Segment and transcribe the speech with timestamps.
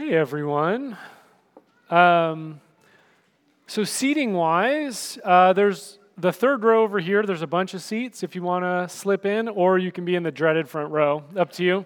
[0.00, 0.96] Hey, everyone.
[1.90, 2.60] Um,
[3.66, 7.24] so, seating wise, uh, there's the third row over here.
[7.24, 10.14] There's a bunch of seats if you want to slip in, or you can be
[10.14, 11.24] in the dreaded front row.
[11.36, 11.84] Up to you.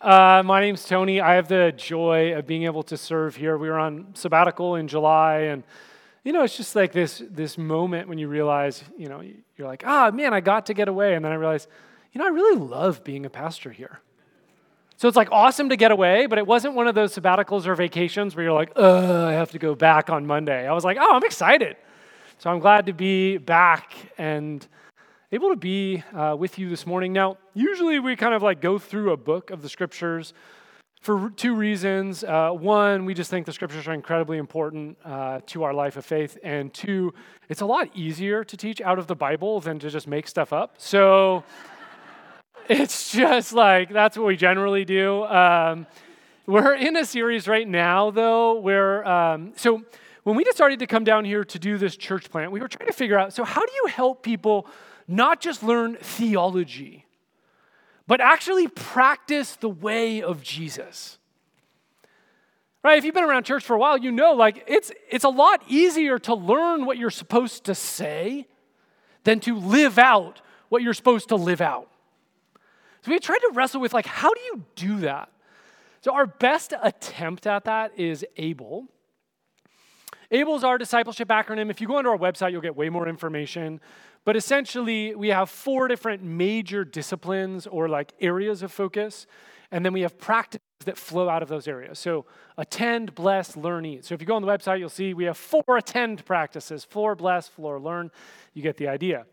[0.00, 1.20] Uh, my name's Tony.
[1.20, 3.56] I have the joy of being able to serve here.
[3.56, 5.62] We were on sabbatical in July, and
[6.24, 9.84] you know, it's just like this this moment when you realize, you know, you're like,
[9.86, 11.68] ah, man, I got to get away, and then I realize,
[12.12, 14.00] you know, I really love being a pastor here.
[14.98, 17.74] So it's like awesome to get away, but it wasn't one of those sabbaticals or
[17.74, 20.66] vacations where you're like, I have to go back on Monday.
[20.66, 21.76] I was like, oh, I'm excited.
[22.38, 24.66] So I'm glad to be back and
[25.32, 27.12] able to be uh, with you this morning.
[27.12, 30.32] Now, usually we kind of like go through a book of the scriptures
[31.02, 32.24] for two reasons.
[32.24, 36.06] Uh, one, we just think the scriptures are incredibly important uh, to our life of
[36.06, 36.38] faith.
[36.42, 37.12] And two,
[37.50, 40.54] it's a lot easier to teach out of the Bible than to just make stuff
[40.54, 40.76] up.
[40.78, 41.44] So,
[42.70, 45.22] it's just like that's what we generally do.
[45.24, 45.86] Um,
[46.46, 49.82] we're in a series right now, though, where um, so
[50.24, 52.88] when we decided to come down here to do this church plant, we were trying
[52.88, 54.66] to figure out so how do you help people
[55.06, 57.06] not just learn theology,
[58.08, 61.18] but actually practice the way of Jesus?
[62.82, 62.98] Right?
[62.98, 65.62] If you've been around church for a while, you know like it's it's a lot
[65.68, 68.48] easier to learn what you're supposed to say
[69.22, 71.90] than to live out what you're supposed to live out.
[73.06, 75.30] So we tried to wrestle with like, how do you do that?
[76.00, 78.88] So our best attempt at that is ABLE.
[80.32, 81.70] ABLE is our discipleship acronym.
[81.70, 83.80] If you go onto our website, you'll get way more information.
[84.24, 89.28] But essentially, we have four different major disciplines or like areas of focus.
[89.70, 92.00] And then we have practices that flow out of those areas.
[92.00, 92.26] So
[92.58, 94.04] attend, bless, learn, eat.
[94.04, 97.14] So if you go on the website, you'll see we have four attend practices floor,
[97.14, 98.10] bless, floor, learn.
[98.52, 99.26] You get the idea.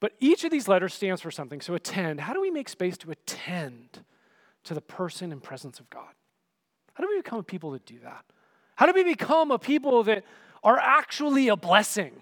[0.00, 1.60] But each of these letters stands for something.
[1.60, 2.20] So attend.
[2.20, 4.04] How do we make space to attend
[4.64, 6.12] to the person and presence of God?
[6.94, 8.24] How do we become a people that do that?
[8.76, 10.24] How do we become a people that
[10.62, 12.12] are actually a blessing?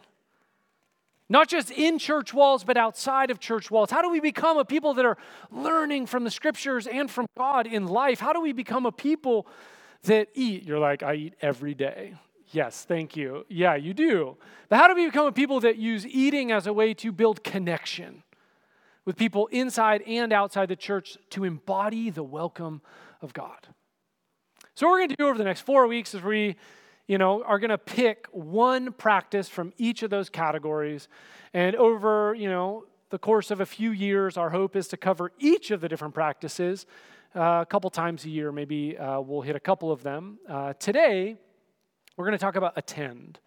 [1.29, 3.91] Not just in church walls, but outside of church walls.
[3.91, 5.17] How do we become a people that are
[5.51, 8.21] learning from the scriptures and from God in life?
[8.21, 9.47] How do we become a people
[10.03, 10.65] that eat?
[10.65, 12.15] You're like, I eat every day.
[12.55, 13.45] Yes, thank you.
[13.49, 14.37] Yeah, you do.
[14.69, 17.43] But how do we become a people that use eating as a way to build
[17.43, 18.23] connection
[19.05, 22.81] with people inside and outside the church to embody the welcome
[23.21, 23.67] of God?
[24.77, 26.55] So, what we're going to do over the next four weeks is we,
[27.09, 31.09] you know, are going to pick one practice from each of those categories.
[31.55, 35.33] And over, you know, the course of a few years, our hope is to cover
[35.41, 36.87] each of the different practices
[37.35, 38.53] uh, a couple times a year.
[38.53, 40.39] Maybe uh, we'll hit a couple of them.
[40.49, 41.37] Uh, today,
[42.17, 43.39] we're going to talk about attend.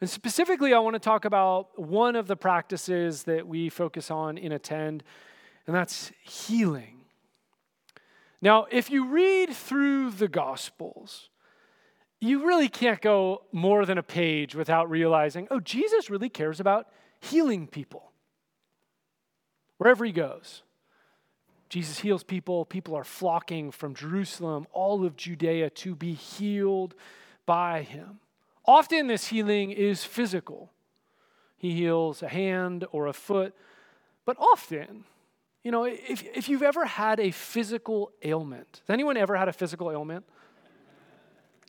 [0.00, 4.36] And specifically, I want to talk about one of the practices that we focus on
[4.36, 5.02] in attend,
[5.66, 6.98] and that's healing.
[8.42, 11.30] Now, if you read through the Gospels,
[12.20, 16.88] you really can't go more than a page without realizing, oh, Jesus really cares about
[17.20, 18.12] healing people.
[19.78, 20.62] Wherever he goes,
[21.68, 22.64] Jesus heals people.
[22.64, 26.94] People are flocking from Jerusalem, all of Judea to be healed
[27.46, 28.20] by him.
[28.64, 30.72] Often, this healing is physical.
[31.56, 33.54] He heals a hand or a foot,
[34.24, 35.04] but often,
[35.62, 39.52] you know, if, if you've ever had a physical ailment, has anyone ever had a
[39.52, 40.24] physical ailment?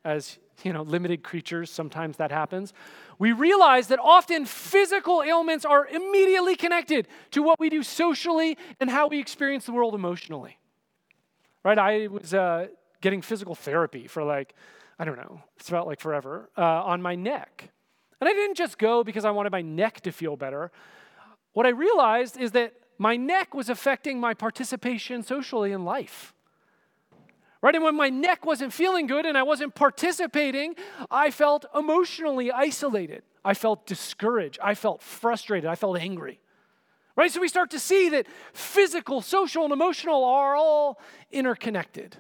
[0.04, 2.74] As you know, limited creatures, sometimes that happens.
[3.20, 8.90] We realize that often physical ailments are immediately connected to what we do socially and
[8.90, 10.58] how we experience the world emotionally.
[11.64, 11.78] Right?
[11.78, 12.68] I was uh,
[13.02, 14.56] getting physical therapy for like
[15.00, 17.70] I don't know, it's felt like forever, uh, on my neck.
[18.20, 20.72] And I didn't just go because I wanted my neck to feel better.
[21.54, 26.34] What I realized is that my neck was affecting my participation socially in life.
[27.62, 27.76] Right?
[27.76, 30.76] And when my neck wasn't feeling good and I wasn't participating,
[31.10, 33.24] I felt emotionally isolated.
[33.44, 34.60] I felt discouraged.
[34.64, 35.70] I felt frustrated.
[35.70, 36.40] I felt angry.
[37.16, 37.32] Right?
[37.32, 41.00] So we start to see that physical, social, and emotional are all
[41.32, 42.18] interconnected.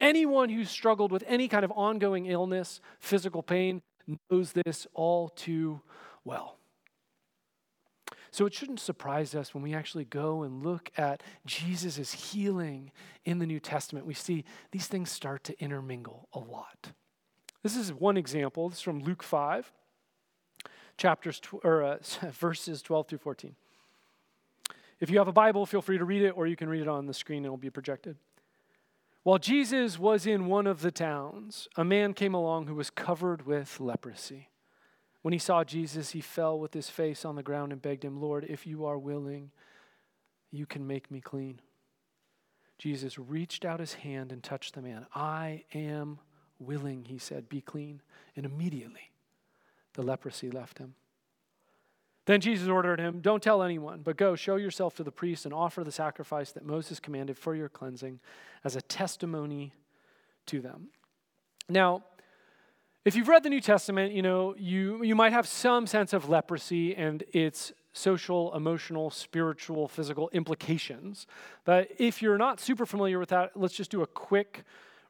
[0.00, 3.82] Anyone who's struggled with any kind of ongoing illness, physical pain,
[4.30, 5.80] knows this all too
[6.24, 6.56] well.
[8.30, 12.92] So it shouldn't surprise us when we actually go and look at Jesus' healing
[13.24, 14.06] in the New Testament.
[14.06, 16.92] We see these things start to intermingle a lot.
[17.62, 18.68] This is one example.
[18.68, 19.72] This is from Luke 5,
[20.96, 21.98] chapters tw- or uh,
[22.32, 23.56] verses 12 through 14.
[25.00, 26.88] If you have a Bible, feel free to read it, or you can read it
[26.88, 28.16] on the screen and it will be projected.
[29.28, 33.44] While Jesus was in one of the towns, a man came along who was covered
[33.44, 34.48] with leprosy.
[35.20, 38.22] When he saw Jesus, he fell with his face on the ground and begged him,
[38.22, 39.50] Lord, if you are willing,
[40.50, 41.60] you can make me clean.
[42.78, 45.04] Jesus reached out his hand and touched the man.
[45.14, 46.20] I am
[46.58, 48.00] willing, he said, be clean.
[48.34, 49.10] And immediately
[49.92, 50.94] the leprosy left him.
[52.28, 55.54] Then Jesus ordered him, Don't tell anyone, but go, show yourself to the priest, and
[55.54, 58.20] offer the sacrifice that Moses commanded for your cleansing
[58.64, 59.72] as a testimony
[60.44, 60.88] to them.
[61.70, 62.04] Now,
[63.06, 66.28] if you've read the New Testament, you know, you, you might have some sense of
[66.28, 71.26] leprosy and its social, emotional, spiritual, physical implications.
[71.64, 74.64] But if you're not super familiar with that, let's just do a quick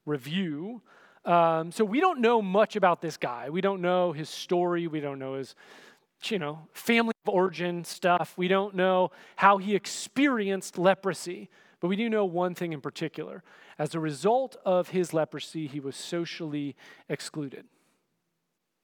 [0.06, 0.82] review.
[1.24, 3.50] Um, so we don't know much about this guy.
[3.50, 4.86] We don't know his story.
[4.86, 5.56] We don't know his,
[6.24, 8.34] you know, family of origin stuff.
[8.36, 11.48] We don't know how he experienced leprosy.
[11.80, 13.42] But we do know one thing in particular.
[13.78, 16.74] As a result of his leprosy, he was socially
[17.08, 17.66] excluded.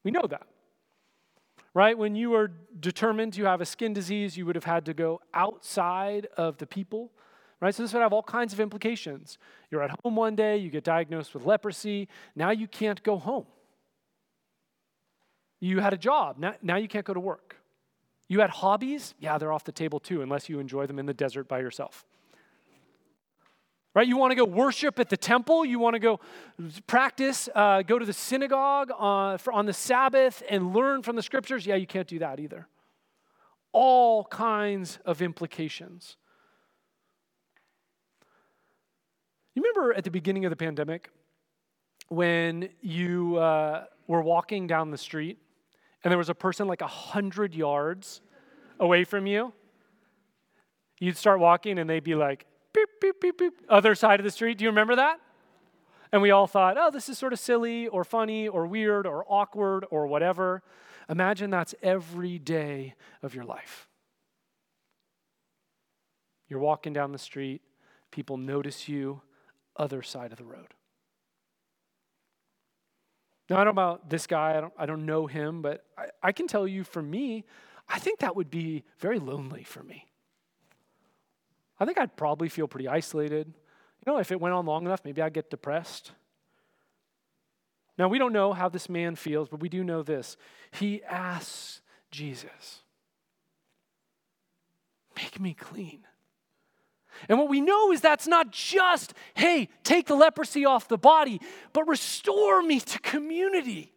[0.05, 0.47] We know that.
[1.73, 1.99] Right?
[1.99, 5.21] When you were determined to have a skin disease, you would have had to go
[5.33, 7.11] outside of the people.
[7.61, 7.75] Right?
[7.75, 9.39] So this would have all kinds of implications.
[9.71, 13.47] You're at home one day, you get diagnosed with leprosy, now you can't go home.
[15.64, 17.56] You had a job, now, now you can't go to work.
[18.28, 19.14] You had hobbies?
[19.19, 22.05] Yeah, they're off the table too, unless you enjoy them in the desert by yourself.
[23.94, 24.06] Right?
[24.06, 25.64] You want to go worship at the temple.
[25.64, 26.20] You want to go
[26.87, 31.22] practice, uh, go to the synagogue uh, for, on the Sabbath and learn from the
[31.22, 31.64] scriptures.
[31.66, 32.69] Yeah, you can't do that either.
[33.72, 36.19] All kinds of implications.
[39.55, 41.08] You remember at the beginning of the pandemic
[42.08, 45.38] when you uh, were walking down the street
[46.05, 48.21] and there was a person like 100 yards
[48.79, 49.53] away from you?
[51.01, 54.31] You'd start walking and they'd be like, beep, beep, beep, beep, other side of the
[54.31, 54.59] street.
[54.59, 55.19] Do you remember that?
[56.12, 59.25] And we all thought, oh, this is sort of silly or funny or weird or
[59.29, 60.62] awkward or whatever.
[61.09, 63.89] Imagine that's every day of your life.
[66.49, 67.62] You're walking down the street,
[68.11, 69.23] people notice you,
[69.77, 70.75] other side of the road.
[73.49, 76.06] Now, I don't know about this guy, I don't, I don't know him, but I,
[76.23, 77.44] I can tell you for me,
[77.88, 80.06] I think that would be very lonely for me.
[81.79, 83.46] I think I'd probably feel pretty isolated.
[83.49, 86.12] You know, if it went on long enough, maybe I'd get depressed.
[87.99, 90.37] Now, we don't know how this man feels, but we do know this.
[90.73, 91.81] He asks
[92.11, 92.82] Jesus,
[95.17, 96.06] Make me clean.
[97.29, 101.41] And what we know is that's not just, hey, take the leprosy off the body,
[101.73, 103.93] but restore me to community.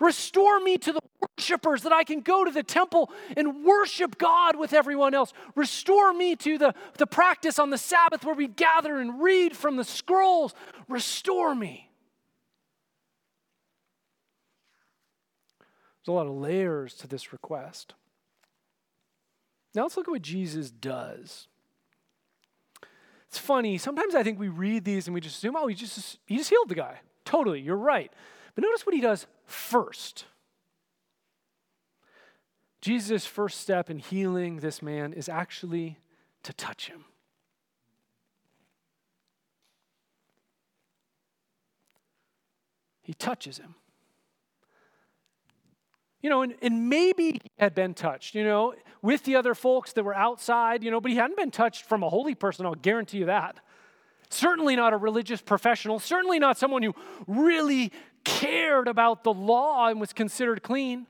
[0.00, 4.56] Restore me to the worshipers that I can go to the temple and worship God
[4.56, 5.32] with everyone else.
[5.56, 9.76] Restore me to the, the practice on the Sabbath where we gather and read from
[9.76, 10.54] the scrolls.
[10.88, 11.90] Restore me.
[16.08, 17.94] There's a lot of layers to this request.
[19.74, 21.48] Now let's look at what Jesus does.
[23.28, 23.78] It's funny.
[23.78, 26.50] Sometimes I think we read these and we just assume, oh, he just, he just
[26.50, 27.00] healed the guy.
[27.24, 28.10] Totally, you're right.
[28.54, 30.24] But notice what he does first.
[32.80, 35.98] Jesus' first step in healing this man is actually
[36.44, 37.04] to touch him.
[43.02, 43.74] He touches him.
[46.20, 49.92] You know, and, and maybe he had been touched, you know, with the other folks
[49.92, 52.74] that were outside, you know, but he hadn't been touched from a holy person, I'll
[52.74, 53.58] guarantee you that.
[54.30, 56.94] Certainly not a religious professional, certainly not someone who
[57.26, 57.92] really
[58.24, 61.06] cared about the law and was considered clean.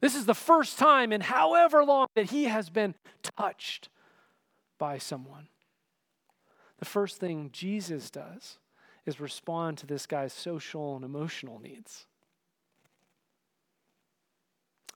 [0.00, 3.88] This is the first time in however long that he has been touched
[4.78, 5.48] by someone.
[6.78, 8.58] The first thing Jesus does
[9.06, 12.06] is respond to this guy's social and emotional needs.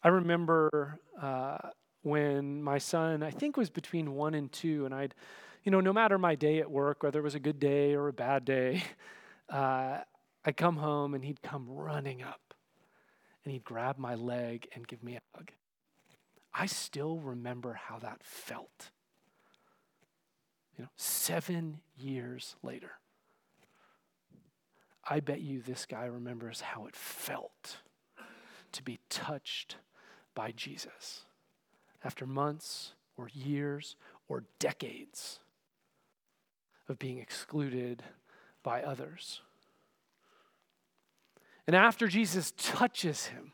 [0.06, 1.58] I remember uh,
[2.02, 5.16] when my son, I think was between one and two, and I'd,
[5.64, 8.06] you know, no matter my day at work, whether it was a good day or
[8.06, 8.84] a bad day,
[9.48, 10.02] uh,
[10.44, 12.54] I'd come home and he'd come running up
[13.42, 15.50] and he'd grab my leg and give me a hug.
[16.54, 18.90] I still remember how that felt.
[20.78, 22.92] You know, seven years later.
[25.02, 27.78] I bet you this guy remembers how it felt
[28.70, 29.78] to be touched
[30.36, 31.22] by Jesus
[32.04, 33.96] after months or years
[34.28, 35.40] or decades
[36.88, 38.04] of being excluded
[38.62, 39.40] by others.
[41.66, 43.52] And after Jesus touches him,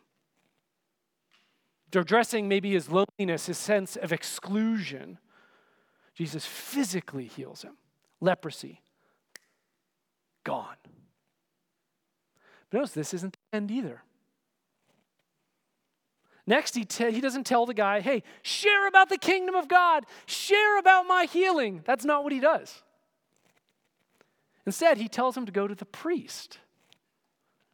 [1.95, 5.19] addressing maybe his loneliness, his sense of exclusion,
[6.15, 7.77] Jesus physically heals him.
[8.21, 8.83] Leprosy,
[10.45, 10.77] gone.
[12.71, 14.03] But notice this isn't the end either.
[16.47, 20.07] Next, he, te- he doesn't tell the guy, hey, share about the kingdom of God,
[20.27, 21.83] share about my healing.
[21.85, 22.83] That's not what he does.
[24.67, 26.59] Instead, he tells him to go to the priest.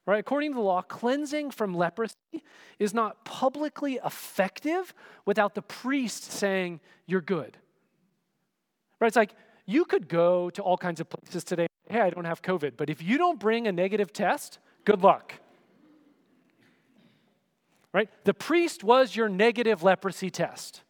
[0.07, 0.21] Right?
[0.21, 2.15] According to the law, cleansing from leprosy
[2.79, 4.95] is not publicly effective
[5.27, 7.59] without the priest saying, You're good.
[9.01, 9.09] Right?
[9.09, 9.35] It's like
[9.67, 12.89] you could go to all kinds of places today, hey, I don't have COVID, but
[12.89, 15.35] if you don't bring a negative test, good luck.
[17.93, 18.09] Right?
[18.25, 20.83] The priest was your negative leprosy test.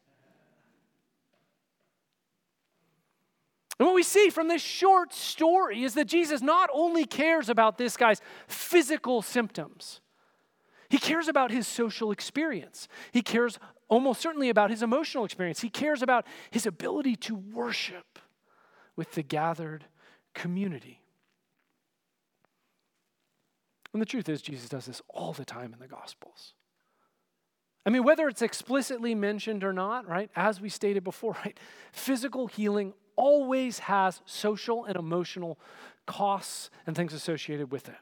[3.78, 7.78] And what we see from this short story is that Jesus not only cares about
[7.78, 10.00] this guy's physical symptoms,
[10.90, 12.88] he cares about his social experience.
[13.12, 15.60] He cares almost certainly about his emotional experience.
[15.60, 18.18] He cares about his ability to worship
[18.96, 19.84] with the gathered
[20.34, 21.02] community.
[23.92, 26.54] And the truth is, Jesus does this all the time in the Gospels.
[27.88, 31.58] I mean, whether it's explicitly mentioned or not, right, as we stated before, right,
[31.90, 35.58] physical healing always has social and emotional
[36.06, 37.94] costs and things associated with it.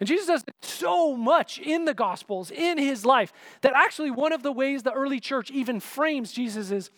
[0.00, 3.30] And Jesus does so much in the Gospels, in his life,
[3.60, 6.88] that actually one of the ways the early church even frames Jesus'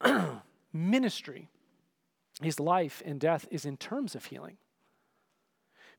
[0.72, 1.48] ministry,
[2.40, 4.58] his life and death, is in terms of healing.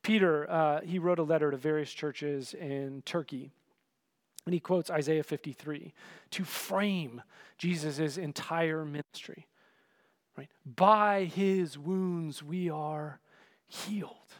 [0.07, 3.51] Peter, uh, he wrote a letter to various churches in Turkey.
[4.45, 5.93] And he quotes Isaiah 53
[6.31, 7.21] to frame
[7.57, 9.47] Jesus' entire ministry.
[10.37, 10.47] Right?
[10.65, 13.19] By his wounds we are
[13.67, 14.31] healed.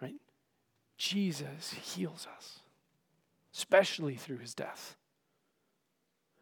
[0.00, 0.16] Right?
[0.98, 2.58] Jesus heals us,
[3.54, 4.96] especially through his death.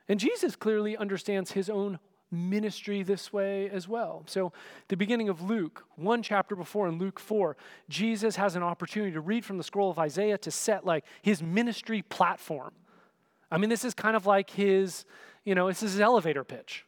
[0.09, 1.99] And Jesus clearly understands his own
[2.31, 4.23] ministry this way as well.
[4.27, 4.53] So,
[4.89, 7.57] the beginning of Luke, one chapter before in Luke 4,
[7.89, 11.43] Jesus has an opportunity to read from the scroll of Isaiah to set like his
[11.43, 12.73] ministry platform.
[13.51, 15.05] I mean, this is kind of like his,
[15.45, 16.85] you know, it's his elevator pitch.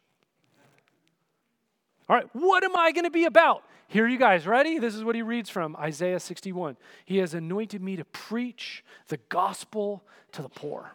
[2.07, 3.63] All right, what am I going to be about?
[3.87, 4.79] Here, you guys, ready?
[4.79, 6.77] This is what he reads from Isaiah 61.
[7.05, 10.93] He has anointed me to preach the gospel to the poor.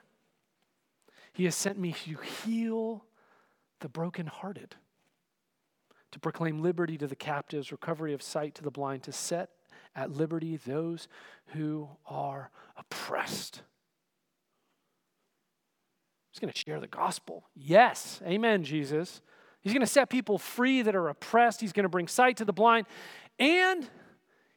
[1.33, 3.05] He has sent me to heal
[3.81, 4.77] the brokenhearted,
[6.11, 9.51] to proclaim liberty to the captives, recovery of sight to the blind, to set
[9.95, 11.09] at liberty those
[11.49, 13.63] who are oppressed.
[16.31, 17.45] He's going to share the gospel.
[17.55, 18.21] Yes.
[18.25, 19.21] Amen, Jesus.
[19.61, 21.61] He's going to set people free that are oppressed.
[21.61, 22.87] He's going to bring sight to the blind
[23.39, 23.89] and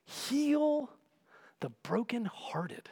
[0.06, 0.90] heal
[1.60, 2.90] the brokenhearted.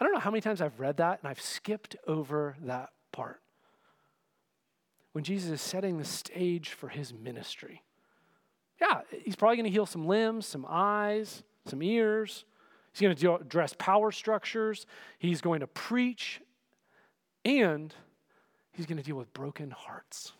[0.00, 3.40] I don't know how many times I've read that and I've skipped over that part
[5.18, 7.82] when Jesus is setting the stage for his ministry.
[8.80, 12.44] Yeah, he's probably going to heal some limbs, some eyes, some ears.
[12.92, 14.86] He's going to address power structures.
[15.18, 16.40] He's going to preach,
[17.44, 17.92] and
[18.70, 20.34] he's going to deal with broken hearts.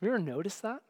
[0.00, 0.80] Have you ever noticed that?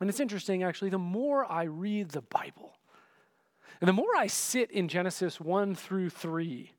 [0.00, 2.78] And it's interesting, actually, the more I read the Bible,
[3.82, 6.72] and the more I sit in Genesis 1 through 3,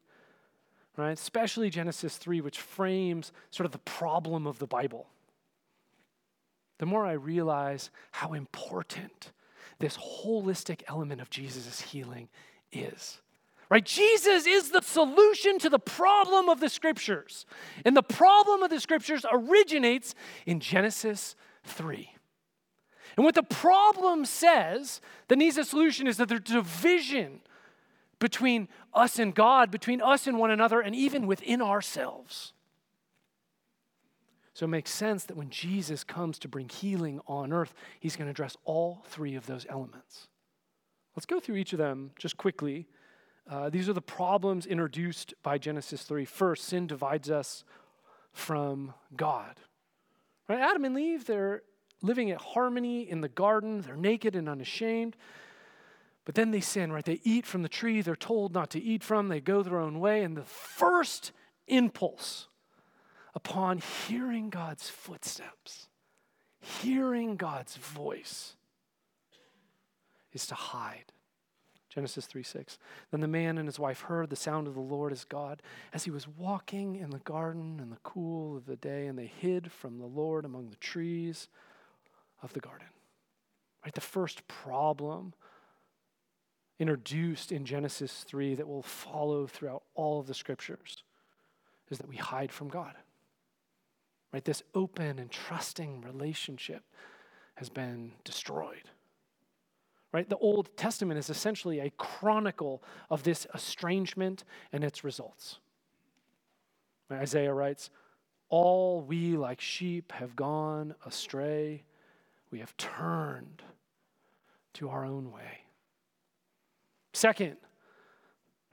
[0.98, 1.14] right?
[1.14, 5.08] Especially Genesis 3, which frames sort of the problem of the Bible.
[6.80, 9.32] The more I realize how important
[9.80, 12.30] this holistic element of Jesus' healing
[12.72, 13.22] is.
[13.70, 13.86] Right?
[13.86, 17.46] Jesus is the solution to the problem of the scriptures.
[17.84, 21.36] And the problem of the scriptures originates in Genesis
[21.66, 22.10] 3.
[23.18, 27.42] And what the problem says that needs a solution is that there's division
[28.20, 32.54] between us and God, between us and one another, and even within ourselves.
[34.54, 38.26] So it makes sense that when Jesus comes to bring healing on earth, he's going
[38.26, 40.30] to address all three of those elements.
[41.16, 42.88] Let's go through each of them just quickly.
[43.50, 46.26] Uh, these are the problems introduced by Genesis 3.
[46.26, 47.64] First, sin divides us
[48.34, 49.60] from God.
[50.50, 50.60] Right?
[50.60, 51.62] Adam and Eve, they're
[52.02, 55.16] living at harmony in the garden, they're naked and unashamed.
[56.28, 57.06] But then they sin, right?
[57.06, 60.02] They eat from the tree they're told not to eat from, they go their own
[60.02, 60.24] way.
[60.24, 61.32] And the first
[61.70, 62.50] impulse
[63.34, 65.88] upon hearing God's footsteps,
[66.60, 68.58] hearing God's voice,
[70.34, 71.14] is to hide.
[71.88, 72.78] Genesis 3 6.
[73.12, 75.62] Then the man and his wife heard the sound of the Lord as God
[75.94, 79.32] as he was walking in the garden in the cool of the day, and they
[79.40, 81.48] hid from the Lord among the trees
[82.44, 82.88] of the garden.
[83.86, 83.94] Right?
[83.94, 85.34] The first problem
[86.80, 91.04] introduced in Genesis 3 that will follow throughout all of the scriptures
[91.90, 92.94] is that we hide from God.
[94.34, 94.44] Right?
[94.44, 96.84] This open and trusting relationship
[97.56, 98.90] has been destroyed.
[100.12, 100.30] Right?
[100.30, 105.60] The Old Testament is essentially a chronicle of this estrangement and its results.
[107.12, 107.90] Isaiah writes,
[108.50, 111.84] All we like sheep have gone astray.
[112.52, 113.64] We have turned
[114.74, 115.67] to our own way.
[117.18, 117.58] Second,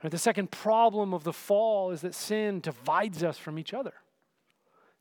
[0.03, 3.95] the second problem of the fall is that sin divides us from each other.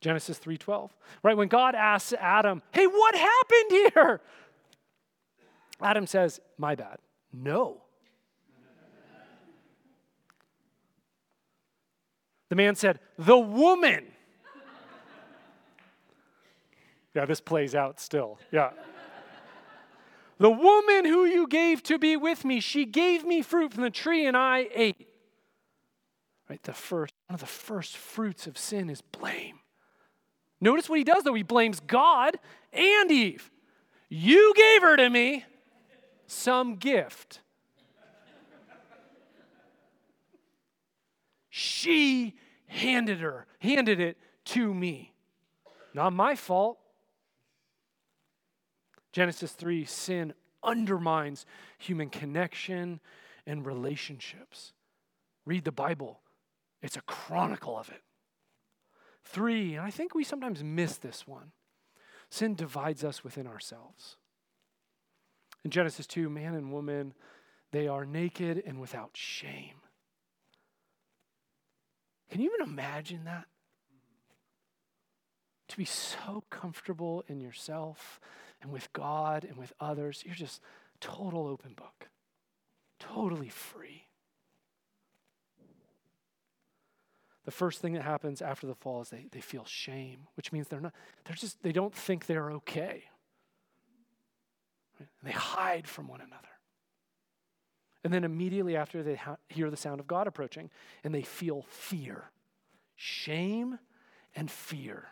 [0.01, 0.91] Genesis 3:12.
[1.23, 4.21] Right when God asks Adam, "Hey, what happened here?"
[5.83, 7.01] Adam says, "My bad."
[7.35, 7.83] No.
[12.49, 14.07] The man said, The woman.
[17.15, 18.39] yeah, this plays out still.
[18.53, 18.71] Yeah.
[20.39, 23.91] The woman who you gave to be with me, she gave me fruit from the
[23.91, 25.09] tree and I ate.
[26.49, 29.61] Right, the first, one of the first fruits of sin is blame.
[30.61, 31.35] Notice what he does though.
[31.35, 32.39] He blames God
[32.73, 33.51] and Eve.
[34.09, 35.45] You gave her to me,
[36.27, 37.41] some gift.
[41.49, 42.35] She
[42.67, 45.13] handed her, handed it to me.
[45.95, 46.79] Not my fault.
[49.15, 51.47] Genesis 3 sin undermines
[51.79, 52.99] human connection
[53.47, 54.73] and relationships.
[55.47, 56.19] Read the Bible,
[56.83, 58.03] it's a chronicle of it.
[59.23, 61.53] Three, and I think we sometimes miss this one
[62.29, 64.17] sin divides us within ourselves.
[65.65, 67.15] In Genesis 2, man and woman,
[67.71, 69.77] they are naked and without shame.
[72.29, 73.45] Can you even imagine that?
[75.69, 78.19] To be so comfortable in yourself
[78.65, 80.61] and with God and with others, you're just
[80.99, 82.09] total open book,
[82.99, 84.09] totally free.
[87.45, 90.69] The first thing that happens after the fall is they, they feel shame, which means
[90.69, 90.95] they're not,
[91.25, 93.05] they're just, they don't think they're okay.
[94.99, 95.09] Right?
[95.23, 96.49] They hide from one another.
[98.03, 100.71] And then immediately after, they ha- hear the sound of God approaching
[101.05, 102.31] and they feel fear
[102.97, 103.79] shame
[104.35, 105.09] and fear.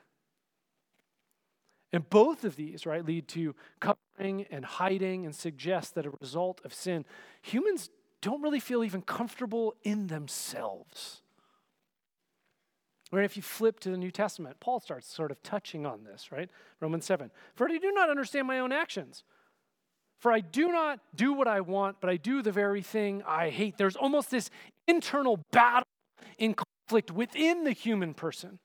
[1.92, 6.60] And both of these, right, lead to covering and hiding and suggest that a result
[6.64, 7.04] of sin,
[7.42, 7.90] humans
[8.22, 11.20] don't really feel even comfortable in themselves.
[13.10, 16.32] Right, if you flip to the New Testament, Paul starts sort of touching on this,
[16.32, 16.48] right?
[16.80, 17.30] Romans 7.
[17.54, 19.22] For I do not understand my own actions.
[20.18, 23.50] For I do not do what I want, but I do the very thing I
[23.50, 23.76] hate.
[23.76, 24.48] There's almost this
[24.88, 25.88] internal battle
[26.38, 28.60] in conflict within the human person.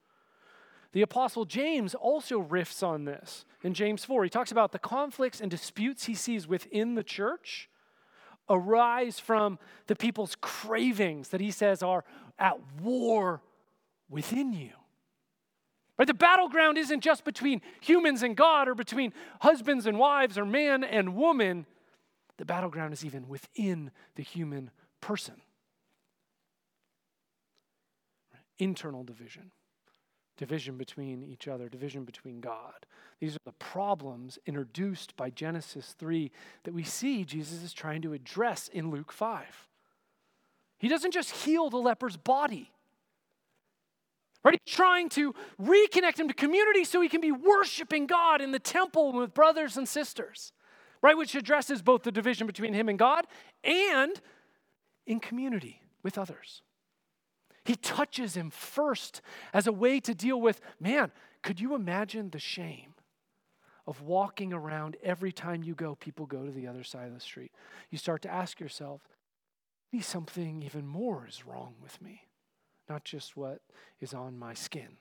[0.93, 4.23] The Apostle James also riffs on this in James 4.
[4.23, 7.69] He talks about the conflicts and disputes he sees within the church
[8.50, 12.06] arise from the people's cravings that he says are
[12.39, 13.41] at war
[14.10, 14.71] within you.
[15.97, 16.08] Right?
[16.08, 20.84] The battleground isn't just between humans and God or between husbands and wives or man
[20.84, 21.65] and woman.
[22.38, 24.71] The battleground is even within the human
[25.02, 25.41] person.
[28.60, 29.52] internal division,
[30.38, 32.86] division between each other, division between God.
[33.19, 36.32] These are the problems introduced by Genesis 3
[36.63, 39.67] that we see Jesus is trying to address in Luke 5.
[40.78, 42.71] He doesn't just heal the leper's body.
[44.43, 44.60] Right?
[44.63, 48.60] He's trying to reconnect him to community so he can be worshiping God in the
[48.60, 50.54] temple with brothers and sisters.
[51.02, 51.17] Right?
[51.17, 53.26] Which addresses both the division between him and God
[53.63, 54.21] and
[55.08, 56.62] in community with others.
[57.68, 62.40] He touches him first as a way to deal with man, could you imagine the
[62.40, 62.94] shame
[63.86, 67.20] of walking around every time you go, people go to the other side of the
[67.20, 67.52] street?
[67.90, 69.02] You start to ask yourself,
[69.92, 72.22] maybe something even more is wrong with me,
[72.88, 73.60] not just what
[74.00, 74.96] is on my skin.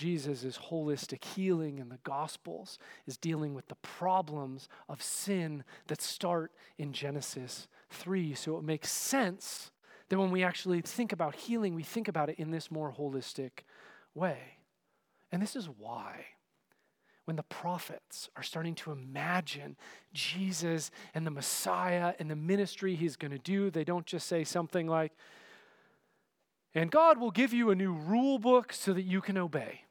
[0.00, 6.52] Jesus' holistic healing in the Gospels is dealing with the problems of sin that start
[6.78, 8.32] in Genesis 3.
[8.32, 9.70] So it makes sense
[10.08, 13.50] that when we actually think about healing, we think about it in this more holistic
[14.14, 14.38] way.
[15.30, 16.24] And this is why
[17.26, 19.76] when the prophets are starting to imagine
[20.14, 24.44] Jesus and the Messiah and the ministry he's going to do, they don't just say
[24.44, 25.12] something like,
[26.74, 29.82] and God will give you a new rule book so that you can obey.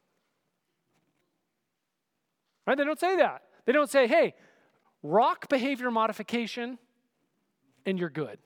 [2.69, 2.77] Right?
[2.77, 3.41] They don't say that.
[3.65, 4.36] They don't say, hey,
[5.01, 6.77] rock behavior modification
[7.84, 8.38] and you're good.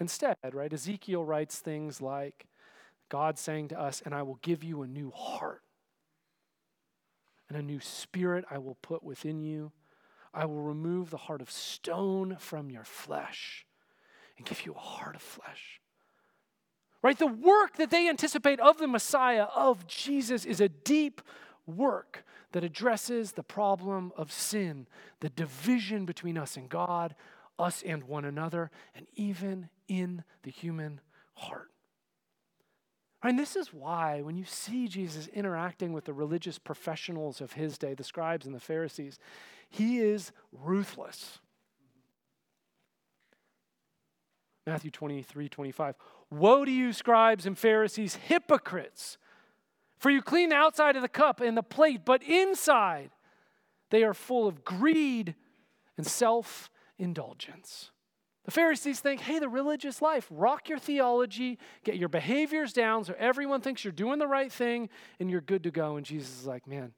[0.00, 2.48] Instead, right, Ezekiel writes things like
[3.08, 5.62] God saying to us, and I will give you a new heart
[7.48, 9.70] and a new spirit I will put within you.
[10.34, 13.64] I will remove the heart of stone from your flesh
[14.36, 15.80] and give you a heart of flesh.
[17.00, 17.16] Right?
[17.16, 21.22] The work that they anticipate of the Messiah, of Jesus, is a deep
[21.68, 24.86] work that addresses the problem of sin,
[25.20, 27.14] the division between us and God,
[27.58, 31.00] us and one another, and even in the human
[31.34, 31.70] heart.
[33.22, 37.76] And this is why, when you see Jesus interacting with the religious professionals of his
[37.76, 39.18] day, the scribes and the Pharisees,
[39.68, 41.40] he is ruthless.
[44.66, 45.94] Matthew 23, 25.
[46.30, 49.18] Woe to you, scribes and Pharisees, hypocrites!
[49.98, 53.10] For you clean the outside of the cup and the plate, but inside
[53.90, 55.34] they are full of greed
[55.96, 57.90] and self indulgence.
[58.44, 63.14] The Pharisees think, hey, the religious life, rock your theology, get your behaviors down so
[63.18, 64.88] everyone thinks you're doing the right thing
[65.20, 65.96] and you're good to go.
[65.96, 66.92] And Jesus is like, man,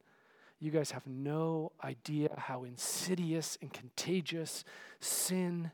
[0.61, 4.65] you guys have no idea how insidious and contagious
[5.01, 5.73] sin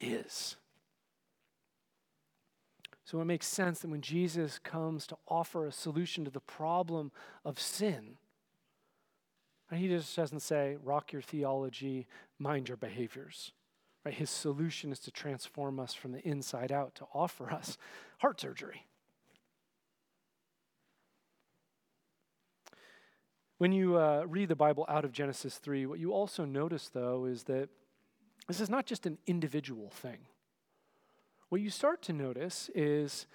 [0.00, 0.56] is.
[3.06, 7.12] So it makes sense that when Jesus comes to offer a solution to the problem
[7.44, 8.16] of sin,
[9.72, 12.08] he just doesn't say, rock your theology,
[12.40, 13.52] mind your behaviors.
[14.04, 14.12] Right?
[14.12, 17.78] His solution is to transform us from the inside out, to offer us
[18.18, 18.86] heart surgery.
[23.58, 27.24] When you uh, read the Bible out of Genesis 3, what you also notice, though,
[27.24, 27.68] is that
[28.48, 30.18] this is not just an individual thing.
[31.48, 33.26] What you start to notice is,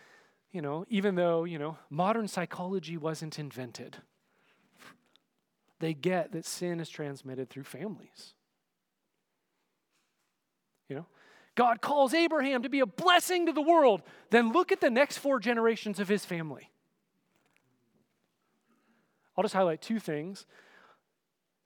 [0.52, 3.98] you know, even though, you know, modern psychology wasn't invented,
[5.80, 8.34] they get that sin is transmitted through families.
[10.90, 11.06] You know,
[11.56, 14.02] God calls Abraham to be a blessing to the world.
[14.30, 16.70] Then look at the next four generations of his family.
[19.36, 20.46] I'll just highlight two things.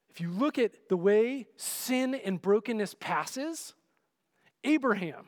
[0.08, 3.74] If you look at the way sin and brokenness passes,
[4.64, 5.26] Abraham,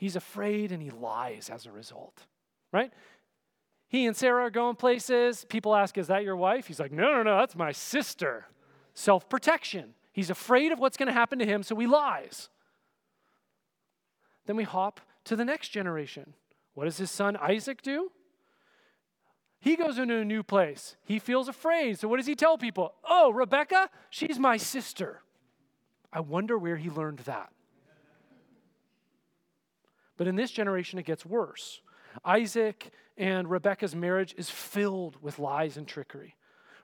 [0.00, 2.24] he's afraid and he lies as a result,
[2.72, 2.90] right?
[3.86, 5.44] He and Sarah are going places.
[5.48, 6.66] People ask, Is that your wife?
[6.66, 8.46] He's like, No, no, no, that's my sister.
[8.94, 9.94] Self protection.
[10.12, 12.48] He's afraid of what's going to happen to him, so he lies.
[14.46, 16.34] Then we hop to the next generation.
[16.74, 18.10] What does his son Isaac do?
[19.60, 20.96] He goes into a new place.
[21.04, 21.98] He feels afraid.
[21.98, 22.94] So, what does he tell people?
[23.08, 25.20] Oh, Rebecca, she's my sister.
[26.10, 27.52] I wonder where he learned that.
[30.20, 31.80] But in this generation, it gets worse.
[32.26, 36.36] Isaac and Rebecca's marriage is filled with lies and trickery.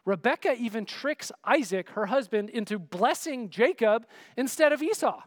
[0.06, 4.06] Rebecca even tricks Isaac, her husband, into blessing Jacob
[4.38, 5.22] instead of Esau.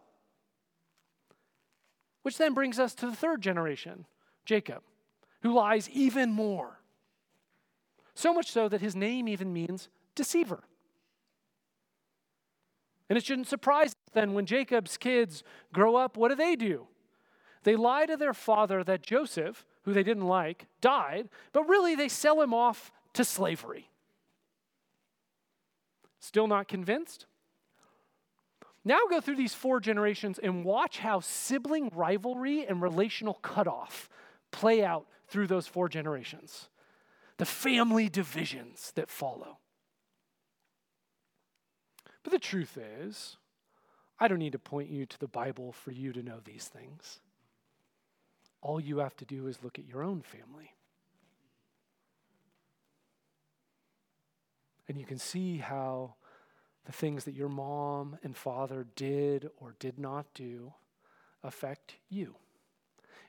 [2.23, 4.07] Which then brings us to the third generation,
[4.43, 4.81] Jacob,
[5.43, 6.79] who lies even more.
[8.15, 10.63] So much so that his name even means deceiver.
[13.07, 16.87] And it shouldn't surprise us then when Jacob's kids grow up, what do they do?
[17.63, 22.07] They lie to their father that Joseph, who they didn't like, died, but really they
[22.07, 23.89] sell him off to slavery.
[26.19, 27.25] Still not convinced?
[28.85, 34.09] Now go through these four generations and watch how sibling rivalry and relational cutoff
[34.51, 36.69] play out through those four generations.
[37.37, 39.59] The family divisions that follow.
[42.23, 43.37] But the truth is,
[44.19, 47.19] I don't need to point you to the Bible for you to know these things.
[48.61, 50.73] All you have to do is look at your own family.
[54.87, 56.15] And you can see how
[56.85, 60.73] the things that your mom and father did or did not do
[61.43, 62.35] affect you.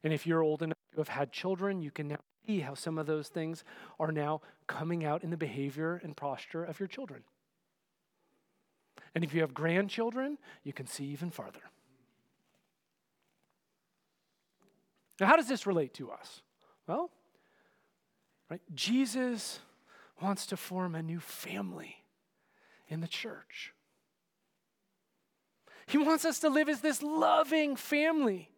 [0.02, 2.16] And if you're old enough to have had children, you can now
[2.46, 3.62] see how some of those things
[3.98, 7.22] are now coming out in the behavior and posture of your children.
[9.14, 11.60] And if you have grandchildren, you can see even farther.
[15.20, 16.42] Now, how does this relate to us?
[16.88, 17.10] Well,
[18.48, 19.60] right, Jesus
[20.20, 21.96] wants to form a new family
[22.88, 23.74] in the church.
[25.86, 28.50] He wants us to live as this loving family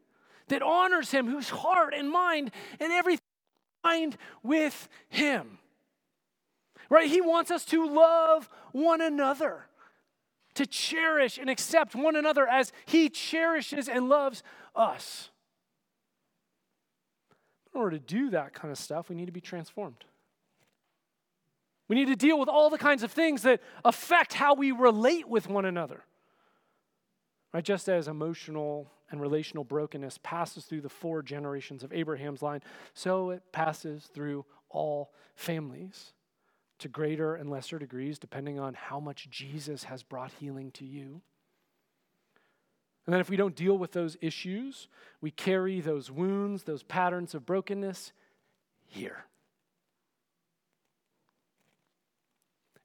[0.48, 3.24] that honors Him, whose heart and mind and everything
[3.82, 5.58] aligned with Him.
[6.88, 7.10] Right?
[7.10, 9.66] He wants us to love one another,
[10.54, 14.42] to cherish and accept one another as He cherishes and loves
[14.76, 15.30] us.
[17.74, 20.04] In order to do that kind of stuff, we need to be transformed.
[21.88, 25.28] We need to deal with all the kinds of things that affect how we relate
[25.28, 26.04] with one another.
[27.52, 27.64] Right?
[27.64, 32.60] Just as emotional and relational brokenness passes through the four generations of Abraham's line,
[32.94, 36.14] so it passes through all families
[36.78, 41.20] to greater and lesser degrees, depending on how much Jesus has brought healing to you.
[43.06, 44.88] And then, if we don't deal with those issues,
[45.20, 48.12] we carry those wounds, those patterns of brokenness
[48.86, 49.24] here.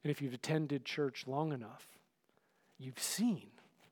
[0.04, 1.86] And if you've attended church long enough,
[2.80, 3.48] you've seen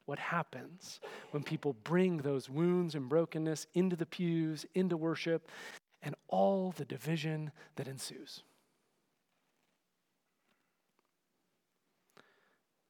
[0.06, 1.00] what happens
[1.32, 5.50] when people bring those wounds and brokenness into the pews, into worship,
[6.02, 8.44] and all the division that ensues.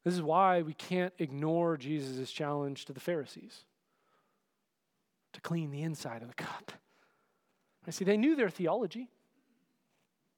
[0.06, 3.66] This is why we can't ignore Jesus' challenge to the Pharisees
[5.34, 6.72] to clean the inside of the cup.
[7.88, 9.10] I see, they knew their theology,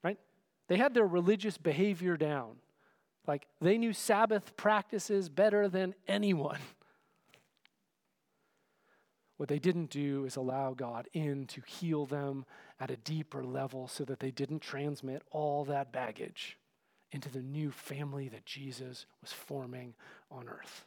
[0.03, 0.17] right?
[0.69, 2.55] They had their religious behavior down.
[3.27, 6.59] Like they knew Sabbath practices better than anyone.
[9.35, 12.45] What they didn't do is allow God in to heal them
[12.79, 16.57] at a deeper level so that they didn't transmit all that baggage
[17.11, 19.93] into the new family that Jesus was forming
[20.31, 20.85] on earth.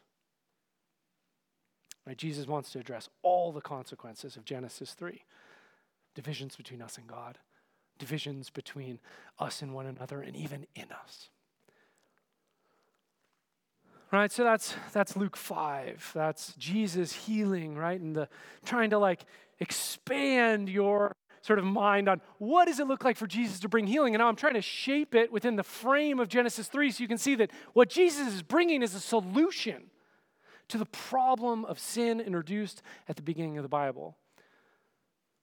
[2.05, 2.17] Right?
[2.17, 5.23] Jesus wants to address all the consequences of Genesis 3
[6.13, 7.37] divisions between us and God,
[7.97, 8.99] divisions between
[9.39, 11.29] us and one another, and even in us.
[14.11, 16.11] Right, so that's that's Luke 5.
[16.13, 17.99] That's Jesus healing, right?
[17.99, 18.27] And the
[18.65, 19.21] trying to like
[19.59, 23.87] expand your sort of mind on what does it look like for Jesus to bring
[23.87, 24.13] healing.
[24.13, 27.07] And now I'm trying to shape it within the frame of Genesis 3 so you
[27.07, 29.89] can see that what Jesus is bringing is a solution
[30.67, 34.15] to the problem of sin introduced at the beginning of the Bible.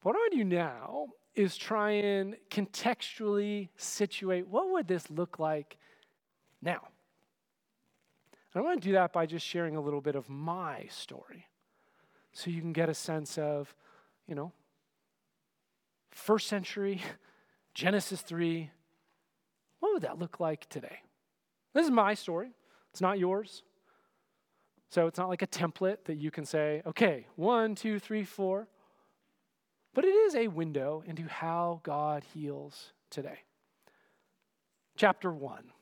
[0.03, 5.39] What I want to do now is try and contextually situate what would this look
[5.39, 5.77] like
[6.63, 6.89] now?
[8.55, 11.47] And I want to do that by just sharing a little bit of my story
[12.33, 13.75] so you can get a sense of,
[14.27, 14.53] you know,
[16.11, 17.03] first century,
[17.75, 18.71] Genesis 3,
[19.81, 20.99] what would that look like today?
[21.75, 22.51] This is my story,
[22.91, 23.63] it's not yours.
[24.91, 28.69] So it's not like a template that you can say, okay, one, two, three, four.
[29.95, 33.41] But it is a window into how God heals today.
[34.97, 35.73] Chapter 1.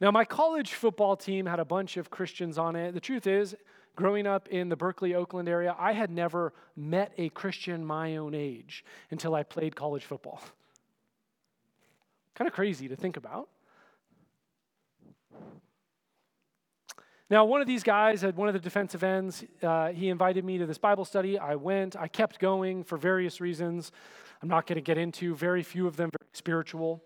[0.00, 2.92] Now, my college football team had a bunch of Christians on it.
[2.92, 3.54] The truth is,
[3.96, 8.34] growing up in the Berkeley, Oakland area, I had never met a Christian my own
[8.34, 10.42] age until I played college football.
[12.34, 13.48] kind of crazy to think about.
[17.30, 20.58] Now, one of these guys at one of the defensive ends, uh, he invited me
[20.58, 21.38] to this Bible study.
[21.38, 21.96] I went.
[21.96, 23.92] I kept going for various reasons.
[24.42, 25.34] I'm not going to get into.
[25.34, 27.02] Very few of them very spiritual.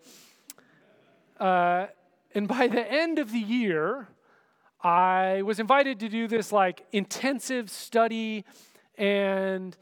[1.39, 1.87] Uh,
[2.35, 4.07] and by the end of the year,
[4.81, 8.45] I was invited to do this like intensive study,
[8.97, 9.75] and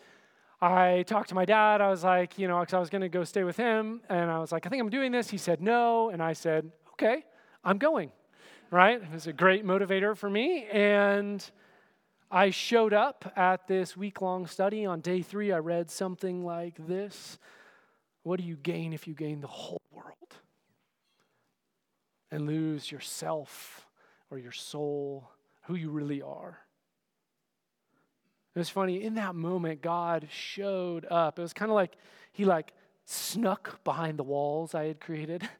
[0.62, 1.82] I talked to my dad.
[1.82, 4.32] I was like, you know, because I was going to go stay with him, and
[4.32, 5.30] I was like, I think I'm doing this.
[5.30, 7.26] He said no, and I said, okay,
[7.64, 8.12] I'm going.
[8.72, 9.02] Right?
[9.02, 11.48] It was a great motivator for me, and
[12.32, 14.86] I showed up at this week long study.
[14.86, 17.40] On day three, I read something like this
[18.24, 20.18] What do you gain if you gain the whole world
[22.32, 23.88] and lose yourself
[24.30, 25.30] or your soul,
[25.63, 26.60] who you really are?
[28.56, 31.38] It was funny, in that moment, God showed up.
[31.38, 31.96] It was kind of like
[32.32, 32.74] he like
[33.06, 35.48] snuck behind the walls I had created.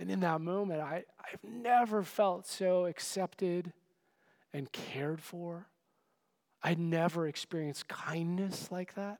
[0.00, 3.72] And in that moment, I, I've never felt so accepted
[4.52, 5.66] and cared for.
[6.62, 9.18] I'd never experienced kindness like that.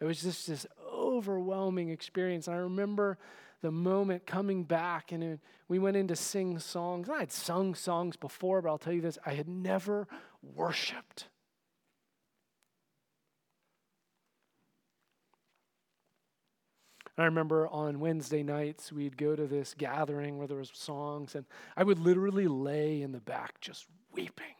[0.00, 0.66] It was just this
[1.16, 2.48] overwhelming experience.
[2.48, 3.18] I remember
[3.62, 7.08] the moment coming back, and we went in to sing songs.
[7.08, 10.06] I had sung songs before, but I'll tell you this I had never
[10.42, 11.28] worshiped
[17.18, 21.46] I remember on Wednesday nights, we'd go to this gathering where there was songs, and
[21.76, 24.54] I would literally lay in the back just weeping.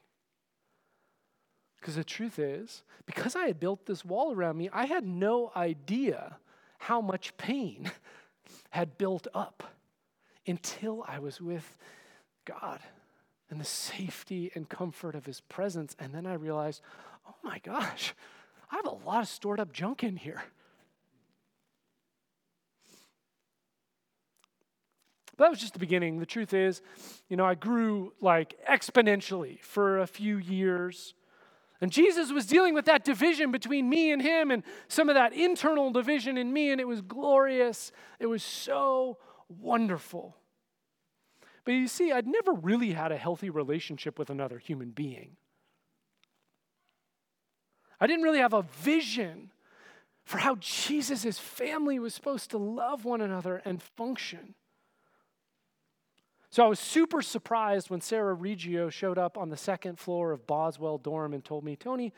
[1.78, 5.52] Because the truth is, because I had built this wall around me, I had no
[5.54, 6.38] idea
[6.78, 7.90] how much pain
[8.70, 9.62] had built up
[10.46, 11.76] until I was with
[12.44, 12.80] God
[13.50, 15.94] and the safety and comfort of His presence.
[15.98, 16.80] And then I realized,
[17.28, 18.14] oh my gosh,
[18.70, 20.42] I have a lot of stored up junk in here.
[25.36, 26.18] But that was just the beginning.
[26.18, 26.80] The truth is,
[27.28, 31.14] you know, I grew like exponentially for a few years.
[31.80, 35.32] And Jesus was dealing with that division between me and him and some of that
[35.32, 37.92] internal division in me, and it was glorious.
[38.18, 40.36] It was so wonderful.
[41.64, 45.36] But you see, I'd never really had a healthy relationship with another human being.
[48.00, 49.50] I didn't really have a vision
[50.24, 54.54] for how Jesus' family was supposed to love one another and function.
[56.56, 60.46] So I was super surprised when Sarah Reggio showed up on the second floor of
[60.46, 62.14] Boswell Dorm and told me, Tony,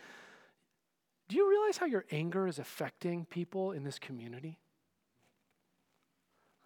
[1.28, 4.60] do you realize how your anger is affecting people in this community?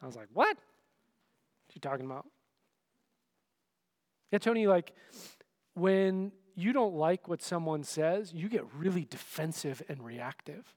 [0.02, 0.48] I was like, what?
[0.48, 2.26] What are you talking about?
[4.32, 4.92] Yeah, Tony, like
[5.72, 10.74] when you don't like what someone says, you get really defensive and reactive.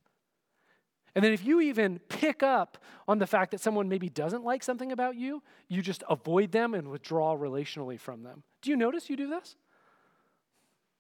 [1.15, 4.61] And then if you even pick up on the fact that someone maybe doesn't like
[4.61, 8.43] something about you, you just avoid them and withdraw relationally from them.
[8.61, 9.55] Do you notice you do this?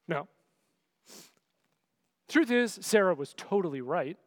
[0.07, 0.29] No.
[2.29, 4.17] Truth is, Sarah was totally right.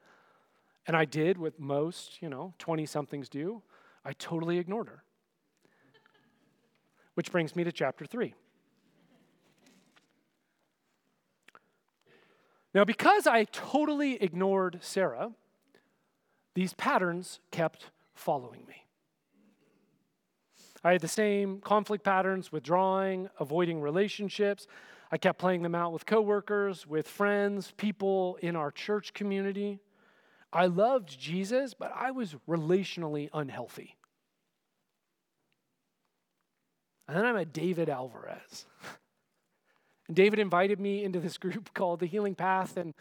[0.87, 3.63] And I did what most, you know, 20 somethings do.
[4.05, 5.03] I totally ignored her.
[7.15, 8.35] Which brings me to chapter 3.
[12.75, 15.33] Now, because I totally ignored Sarah,
[16.59, 18.85] these patterns kept following me.
[20.83, 24.67] I had the same conflict patterns, withdrawing, avoiding relationships.
[25.13, 29.79] I kept playing them out with coworkers, with friends, people in our church community.
[30.53, 33.97] I loved Jesus, but I was relationally unhealthy.
[37.07, 38.67] And then I met David Alvarez.
[40.09, 42.79] And David invited me into this group called the Healing Path.
[42.79, 42.95] And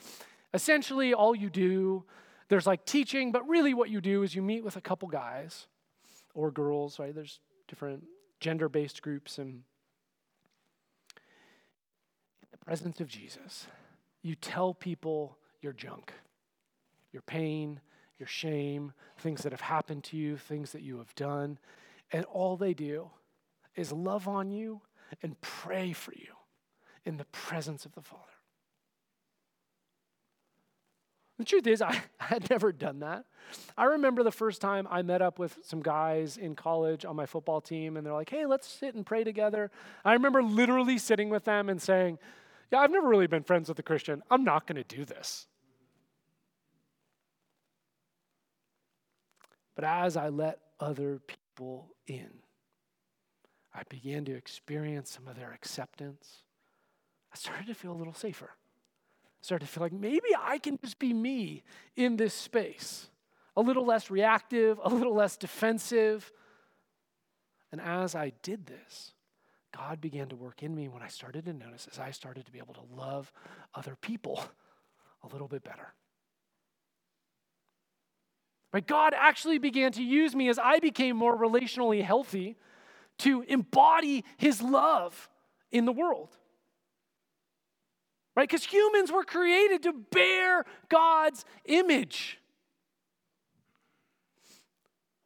[0.53, 2.03] essentially, all you do
[2.49, 5.67] there's like teaching, but really what you do is you meet with a couple guys
[6.33, 7.13] or girls, right?
[7.13, 8.05] There's different
[8.39, 9.37] gender based groups.
[9.37, 9.63] And
[12.41, 13.67] in the presence of Jesus,
[14.21, 16.13] you tell people your junk,
[17.11, 17.81] your pain,
[18.19, 21.59] your shame, things that have happened to you, things that you have done.
[22.11, 23.09] And all they do
[23.75, 24.81] is love on you
[25.21, 26.33] and pray for you
[27.05, 28.23] in the presence of the Father.
[31.37, 33.25] The truth is, I, had never done that.
[33.77, 37.25] I remember the first time I met up with some guys in college on my
[37.25, 39.71] football team, and they're like, hey, let's sit and pray together.
[40.03, 42.19] I remember literally sitting with them and saying,
[42.71, 44.21] yeah, I've never really been friends with a Christian.
[44.29, 45.47] I'm not going to do this.
[49.75, 52.29] But as I let other people in,
[53.73, 56.37] I began to experience some of their acceptance.
[57.31, 58.51] I started to feel a little safer.
[59.47, 61.63] Started to feel like maybe I can just be me
[61.95, 63.07] in this space,
[63.55, 66.33] a little less reactive, a little less defensive.
[67.71, 69.13] And as I did this,
[69.73, 72.51] God began to work in me when I started to notice as I started to
[72.51, 73.31] be able to love
[73.73, 74.43] other people
[75.23, 75.93] a little bit better.
[78.73, 78.85] Right?
[78.85, 82.57] God actually began to use me as I became more relationally healthy
[83.19, 85.29] to embody his love
[85.71, 86.35] in the world.
[88.37, 88.47] Right?
[88.47, 92.37] Because humans were created to bear God's image.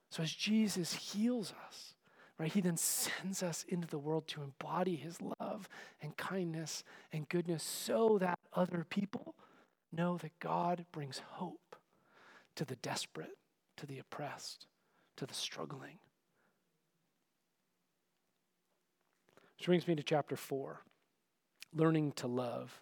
[0.09, 1.93] So as Jesus heals us,
[2.37, 5.67] right, he then sends us into the world to embody his love
[6.01, 9.35] and kindness and goodness so that other people
[9.91, 11.75] know that God brings hope
[12.55, 13.37] to the desperate,
[13.75, 14.67] to the oppressed,
[15.17, 15.99] to the struggling.
[19.57, 20.81] Which brings me to chapter 4
[21.73, 22.81] learning to love.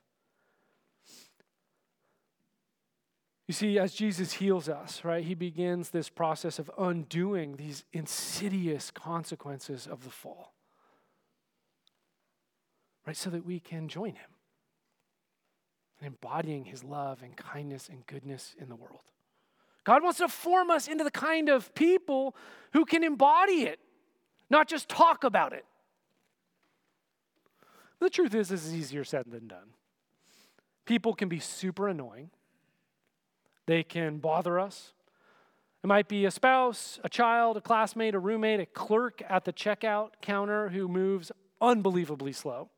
[3.49, 8.91] You see, as Jesus heals us, right, he begins this process of undoing these insidious
[8.91, 10.53] consequences of the fall,
[13.07, 14.29] right, so that we can join him
[15.99, 19.01] in embodying his love and kindness and goodness in the world.
[19.83, 22.35] God wants to form us into the kind of people
[22.73, 23.79] who can embody it,
[24.51, 25.65] not just talk about it.
[27.99, 29.73] The truth is, this is easier said than done.
[30.85, 32.29] People can be super annoying,
[33.69, 34.93] they can bother us.
[35.83, 39.53] It might be a spouse, a child, a classmate, a roommate, a clerk at the
[39.53, 42.71] checkout counter who moves unbelievably slow.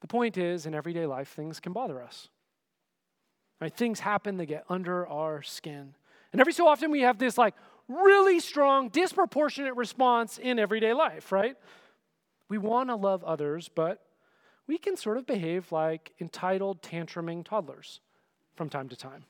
[0.00, 2.28] The point is, in everyday life, things can bother us.
[3.60, 3.74] Right?
[3.74, 5.96] Things happen, they get under our skin.
[6.30, 7.56] And every so often we have this like
[7.88, 11.56] really strong, disproportionate response in everyday life, right?
[12.48, 14.04] We want to love others, but
[14.68, 17.98] we can sort of behave like entitled, tantruming toddlers
[18.58, 19.24] from time to time.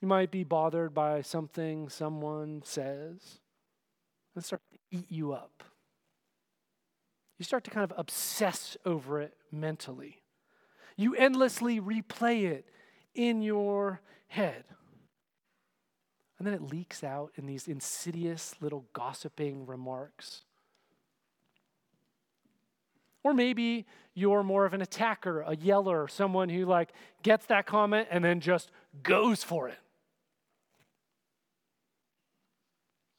[0.00, 3.40] You might be bothered by something someone says
[4.34, 5.62] and start to eat you up.
[7.38, 10.22] You start to kind of obsess over it mentally.
[10.96, 12.66] You endlessly replay it
[13.14, 14.64] in your head.
[16.38, 20.44] And then it leaks out in these insidious little gossiping remarks.
[23.26, 26.92] Or maybe you're more of an attacker, a yeller, someone who like
[27.24, 28.70] gets that comment and then just
[29.02, 29.80] goes for it.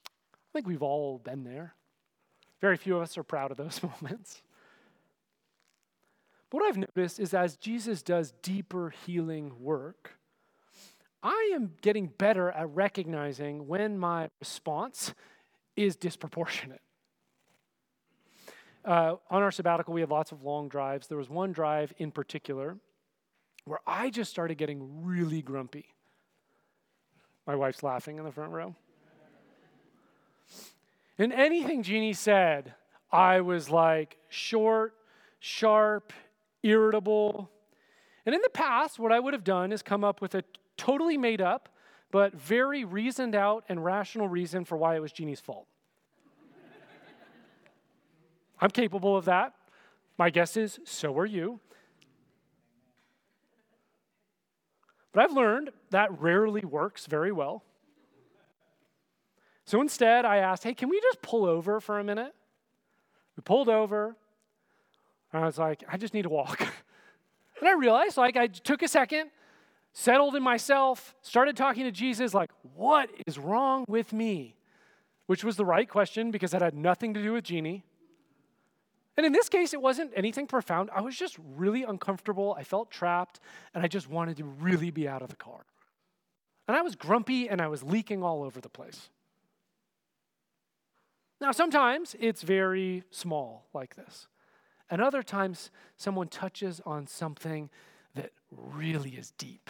[0.08, 1.76] I think we've all been there.
[2.62, 4.42] Very few of us are proud of those moments.
[6.50, 10.18] But what I've noticed is as Jesus does deeper healing work,
[11.22, 15.14] I am getting better at recognizing when my response
[15.76, 16.80] is disproportionate.
[18.88, 21.08] Uh, on our sabbatical, we had lots of long drives.
[21.08, 22.78] There was one drive in particular
[23.66, 25.88] where I just started getting really grumpy.
[27.46, 28.76] My wife's laughing in the front row.
[31.20, 32.76] And anything Jeannie said,
[33.12, 34.94] I was like short,
[35.40, 36.14] sharp,
[36.64, 37.50] irritable.
[38.26, 40.44] And in the past, what I would have done is come up with a
[40.78, 41.68] totally made up,
[42.10, 45.68] but very reasoned out and rational reason for why it was Jeannie's fault.
[48.60, 49.54] I'm capable of that.
[50.18, 51.60] My guess is so are you.
[55.18, 57.64] But I've learned that rarely works very well.
[59.66, 62.34] So instead, I asked, hey, can we just pull over for a minute?
[63.36, 64.16] We pulled over.
[65.34, 66.62] And I was like, I just need to walk.
[67.60, 69.32] and I realized, like, I took a second,
[69.92, 74.56] settled in myself, started talking to Jesus, like, what is wrong with me?
[75.26, 77.87] Which was the right question because it had nothing to do with Jeannie.
[79.18, 80.92] And in this case, it wasn't anything profound.
[80.94, 82.56] I was just really uncomfortable.
[82.58, 83.40] I felt trapped,
[83.74, 85.66] and I just wanted to really be out of the car.
[86.68, 89.10] And I was grumpy and I was leaking all over the place.
[91.40, 94.28] Now, sometimes it's very small like this.
[94.90, 97.70] And other times, someone touches on something
[98.16, 99.70] that really is deep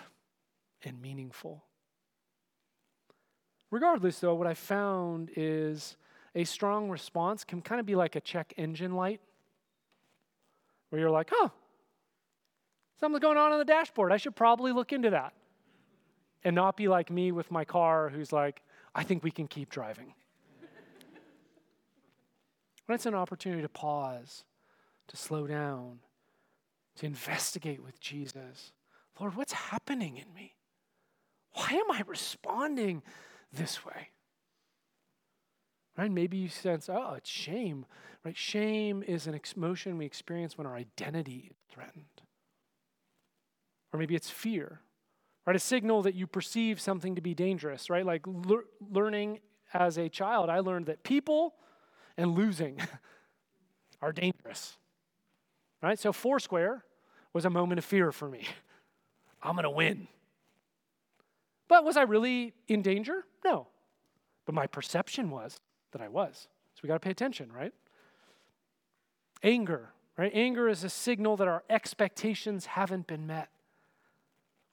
[0.84, 1.64] and meaningful.
[3.72, 5.98] Regardless, though, what I found is
[6.36, 9.22] a strong response can kind of be like a check engine light,
[10.90, 11.50] where you're like, huh,
[13.00, 14.12] something's going on on the dashboard.
[14.12, 15.34] I should probably look into that.
[16.44, 18.62] And not be like me with my car, who's like,
[18.96, 20.14] I think we can keep driving.
[22.86, 24.46] When it's an opportunity to pause,
[25.08, 26.00] to slow down,
[26.96, 28.72] to investigate with Jesus,
[29.20, 30.56] Lord, what's happening in me?
[31.54, 33.02] Why am I responding
[33.52, 34.10] this way?
[35.98, 36.12] Right?
[36.12, 37.86] Maybe you sense, oh, it's shame.
[38.24, 38.38] Right?
[38.38, 42.06] Shame is an emotion we experience when our identity is threatened.
[43.91, 44.82] Or maybe it's fear.
[45.45, 45.56] Right?
[45.56, 48.06] A signal that you perceive something to be dangerous, right?
[48.06, 49.39] Like le- learning
[49.74, 51.56] as a child, I learned that people
[52.16, 52.80] and losing
[54.02, 54.78] are dangerous.
[55.82, 55.98] Right?
[55.98, 56.84] So Foursquare
[57.34, 58.45] was a moment of fear for me.
[59.41, 60.08] I'm going to win.
[61.68, 63.26] But was I really in danger?
[63.43, 63.68] No.
[64.45, 65.60] But my perception was
[65.92, 66.48] that I was.
[66.74, 67.74] So we got to pay attention, right?
[69.44, 70.32] Anger, right?
[70.34, 73.50] Anger is a signal that our expectations haven't been met.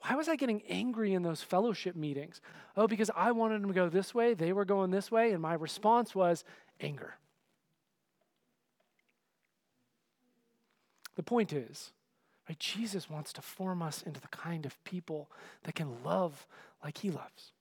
[0.01, 2.41] Why was I getting angry in those fellowship meetings?
[2.77, 5.41] Oh, because I wanted them to go this way, they were going this way, and
[5.41, 6.43] my response was
[6.79, 7.15] anger.
[11.15, 11.91] The point is,
[12.47, 15.31] right, Jesus wants to form us into the kind of people
[15.63, 16.45] that can love
[16.83, 17.53] like he loves.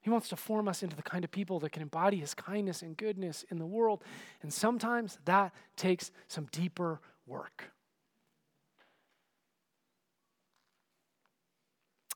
[0.00, 2.82] He wants to form us into the kind of people that can embody his kindness
[2.82, 4.02] and goodness in the world.
[4.42, 7.72] And sometimes that takes some deeper work.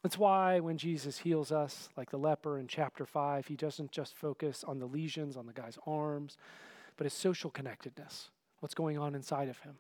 [0.03, 4.17] That's why when Jesus heals us, like the leper in chapter 5, he doesn't just
[4.17, 6.37] focus on the lesions on the guy's arms,
[6.97, 9.77] but his social connectedness, what's going on inside of him.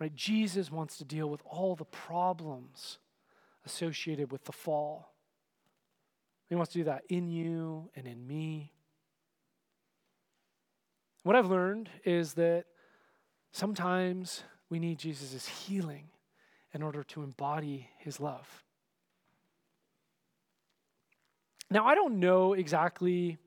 [0.00, 0.14] Right?
[0.16, 2.98] Jesus wants to deal with all the problems
[3.64, 5.11] associated with the fall.
[6.52, 8.74] He wants to do that in you and in me.
[11.22, 12.66] What I've learned is that
[13.52, 16.10] sometimes we need Jesus' healing
[16.74, 18.64] in order to embody his love.
[21.70, 23.38] Now, I don't know exactly,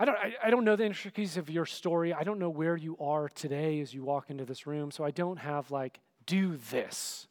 [0.00, 2.14] I don't, I, I, don't know the intricacies of your story.
[2.14, 5.10] I don't know where you are today as you walk into this room, so I
[5.10, 7.28] don't have like, do this.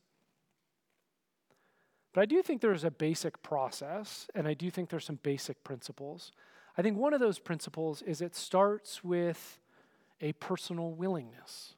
[2.13, 5.63] But I do think there's a basic process, and I do think there's some basic
[5.63, 6.31] principles.
[6.77, 9.59] I think one of those principles is it starts with
[10.19, 11.75] a personal willingness.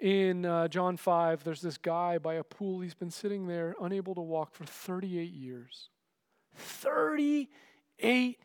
[0.00, 2.80] In uh, John 5, there's this guy by a pool.
[2.80, 5.88] He's been sitting there, unable to walk for 38 years.
[6.56, 8.38] 38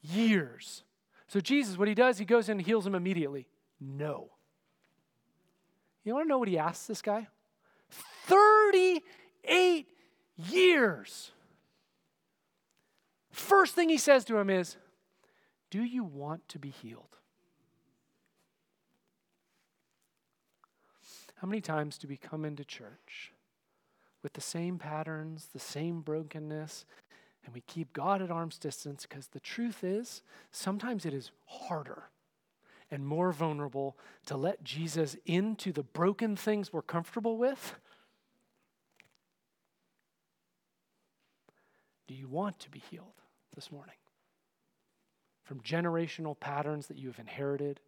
[0.00, 0.84] years.
[1.28, 3.48] So, Jesus, what he does, he goes in and heals him immediately.
[3.80, 4.30] No.
[6.04, 7.28] You want to know what he asks this guy?
[8.26, 9.86] 38
[10.36, 11.30] years.
[13.30, 14.76] First thing he says to him is,
[15.70, 17.16] Do you want to be healed?
[21.36, 23.32] How many times do we come into church
[24.22, 26.84] with the same patterns, the same brokenness,
[27.44, 30.22] and we keep God at arm's distance because the truth is,
[30.52, 32.04] sometimes it is harder
[32.92, 37.74] and more vulnerable to let Jesus into the broken things we're comfortable with?
[42.06, 43.22] Do you want to be healed
[43.54, 43.94] this morning?
[45.42, 47.80] From generational patterns that you have inherited?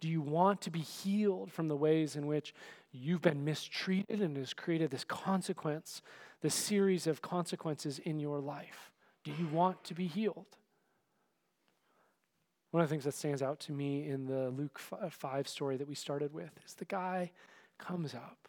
[0.00, 2.54] Do you want to be healed from the ways in which
[2.90, 6.00] you've been mistreated and has created this consequence,
[6.40, 8.90] this series of consequences in your life?
[9.24, 10.56] Do you want to be healed?
[12.72, 15.76] One of the things that stands out to me in the Luke uh, 5 story
[15.76, 17.30] that we started with is the guy
[17.78, 18.48] comes up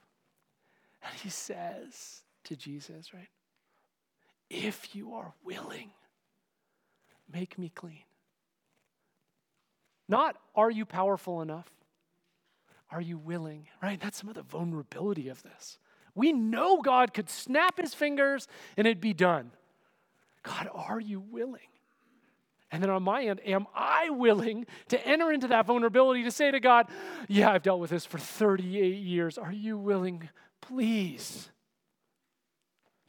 [1.04, 3.28] and he says to Jesus, right?
[4.50, 5.92] If you are willing,
[7.32, 8.04] make me clean.
[10.08, 11.70] Not, are you powerful enough?
[12.92, 13.68] Are you willing?
[13.82, 14.00] Right?
[14.00, 15.80] That's some of the vulnerability of this.
[16.16, 18.48] We know God could snap his fingers
[18.78, 19.52] and it'd be done.
[20.44, 21.60] God, are you willing?
[22.74, 26.52] And then on my end, am I willing to enter into that vulnerability to say
[26.52, 26.88] to God,
[27.30, 29.38] Yeah, I've dealt with this for 38 years.
[29.38, 30.28] Are you willing,
[30.60, 31.50] please,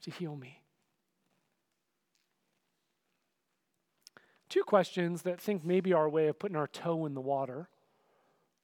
[0.02, 0.60] to heal me?
[4.54, 7.68] two questions that think maybe our way of putting our toe in the water.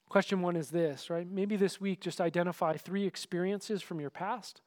[0.08, 1.28] Question one is this, right?
[1.28, 4.60] Maybe this week just identify three experiences from your past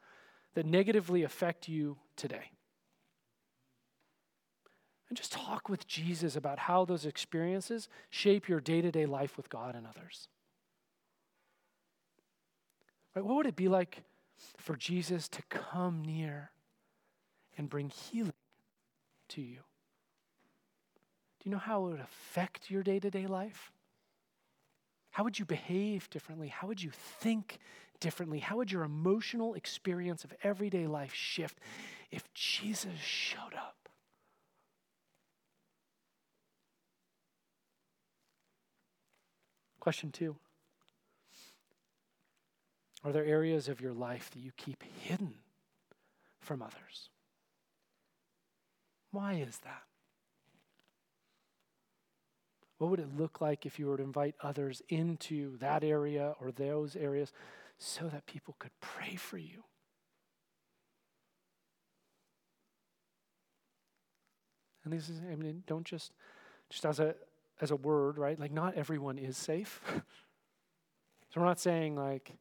[0.54, 2.52] that negatively affect you today.
[5.14, 9.38] And just talk with Jesus about how those experiences shape your day to day life
[9.38, 10.28] with God and others.
[13.16, 13.24] Right?
[13.24, 14.02] What would it be like
[14.58, 16.50] for Jesus to come near
[17.60, 18.34] and bring healing
[19.30, 19.60] to you?
[21.40, 23.72] Do you know how it would affect your day to day life?
[25.12, 26.48] How would you behave differently?
[26.48, 27.60] How would you think
[28.00, 28.40] differently?
[28.40, 31.60] How would your emotional experience of everyday life shift
[32.10, 33.83] if Jesus showed up?
[39.84, 40.38] Question two
[43.04, 45.34] Are there areas of your life that you keep hidden
[46.40, 47.10] from others?
[49.12, 49.84] Why is that?
[52.78, 56.54] What would it look like if you were to invite others into that area or
[56.54, 57.34] those areas
[57.78, 59.66] so that people could pray for you?
[64.86, 66.14] And this is, I mean, don't just,
[66.70, 67.16] just as a,
[67.64, 68.38] as a word, right?
[68.38, 69.82] Like, not everyone is safe.
[69.88, 72.34] so we're not saying, like,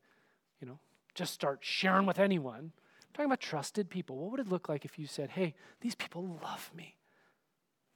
[0.61, 0.81] you know,
[1.15, 2.73] just start sharing with anyone.
[2.73, 4.17] I'm talking about trusted people.
[4.17, 6.97] What would it look like if you said, hey, these people love me?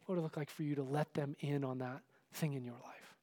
[0.05, 2.01] What would it look like for you to let them in on that
[2.33, 3.17] thing in your life?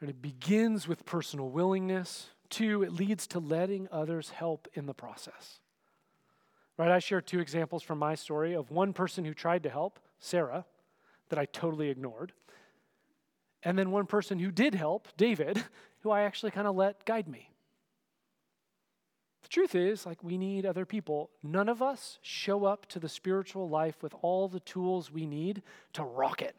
[0.00, 2.28] And it begins with personal willingness.
[2.50, 5.58] Two, it leads to letting others help in the process.
[6.78, 6.90] Right?
[6.90, 10.66] I share two examples from my story of one person who tried to help, Sarah,
[11.30, 12.32] that I totally ignored.
[13.62, 15.64] And then one person who did help, David,
[16.02, 17.50] who I actually kind of let guide me.
[19.42, 21.30] The truth is, like, we need other people.
[21.42, 25.62] None of us show up to the spiritual life with all the tools we need
[25.92, 26.56] to rock it.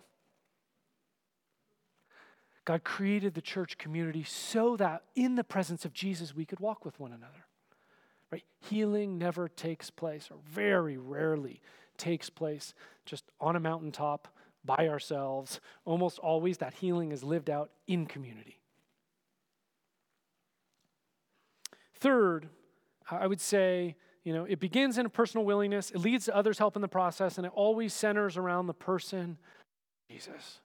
[2.64, 6.84] God created the church community so that in the presence of Jesus we could walk
[6.84, 7.46] with one another.
[8.32, 8.44] Right?
[8.60, 11.62] Healing never takes place, or very rarely
[11.98, 12.74] takes place,
[13.06, 14.28] just on a mountaintop
[14.66, 15.60] by ourselves.
[15.86, 18.60] Almost always, that healing is lived out in community.
[21.96, 22.50] Third,
[23.10, 26.60] I would say, you know, it begins in a personal willingness, it leads to others'
[26.60, 29.38] help in the process, and it always centers around the person,
[30.12, 30.60] Jesus.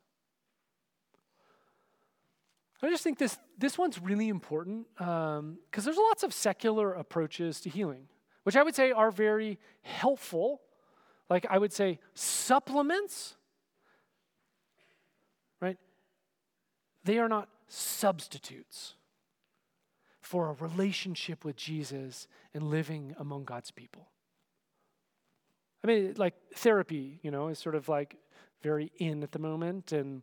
[2.83, 7.61] I just think this, this one's really important because um, there's lots of secular approaches
[7.61, 8.09] to healing,
[8.43, 10.63] which I would say are very helpful.
[11.31, 13.37] Like I would say supplements,
[15.61, 15.79] right?
[17.05, 18.95] They are not substitutes
[20.21, 24.09] for a relationship with Jesus and living among God's people.
[25.85, 28.17] I mean, like therapy, you know, is sort of like
[28.63, 29.93] very in at the moment.
[29.93, 30.23] And,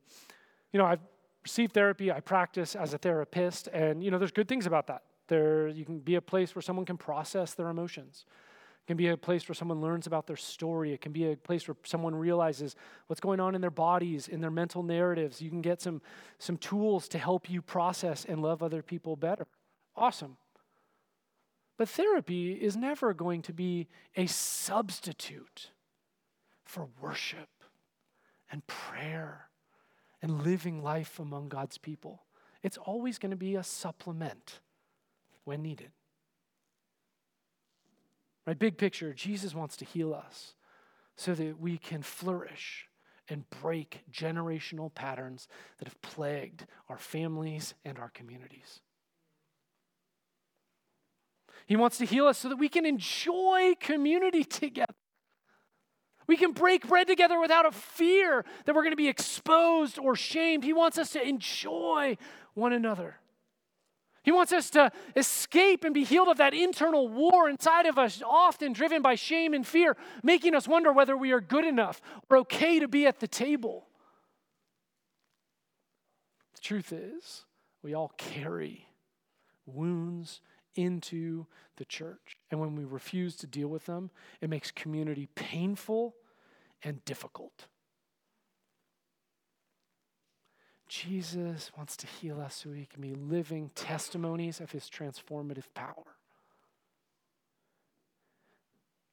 [0.71, 1.01] you know, I've
[1.43, 5.03] receive therapy, I practice as a therapist, and you know, there's good things about that.
[5.27, 8.25] There, you can be a place where someone can process their emotions.
[8.83, 10.91] It can be a place where someone learns about their story.
[10.91, 12.75] It can be a place where someone realizes
[13.07, 15.41] what's going on in their bodies, in their mental narratives.
[15.41, 16.01] You can get some,
[16.39, 19.45] some tools to help you process and love other people better.
[19.95, 20.37] Awesome.
[21.77, 25.69] But therapy is never going to be a substitute
[26.65, 27.49] for worship
[28.51, 29.48] and prayer
[30.21, 32.23] and living life among God's people.
[32.61, 34.59] It's always going to be a supplement
[35.45, 35.91] when needed.
[38.45, 38.57] Right?
[38.57, 40.55] Big picture, Jesus wants to heal us
[41.15, 42.87] so that we can flourish
[43.29, 45.47] and break generational patterns
[45.77, 48.79] that have plagued our families and our communities.
[51.67, 54.93] He wants to heal us so that we can enjoy community together.
[56.29, 60.15] We can break bread together without a fear that we're going to be exposed or
[60.15, 60.63] shamed.
[60.63, 62.17] He wants us to enjoy
[62.53, 63.15] one another.
[64.21, 68.21] He wants us to escape and be healed of that internal war inside of us,
[68.23, 71.99] often driven by shame and fear, making us wonder whether we are good enough
[72.29, 73.87] or okay to be at the table.
[76.53, 77.45] The truth is,
[77.81, 78.85] we all carry
[79.65, 80.41] wounds
[80.75, 82.37] into the church.
[82.51, 84.11] And when we refuse to deal with them,
[84.41, 86.13] it makes community painful
[86.83, 87.67] and difficult.
[90.87, 96.15] Jesus wants to heal us so we can be living testimonies of his transformative power.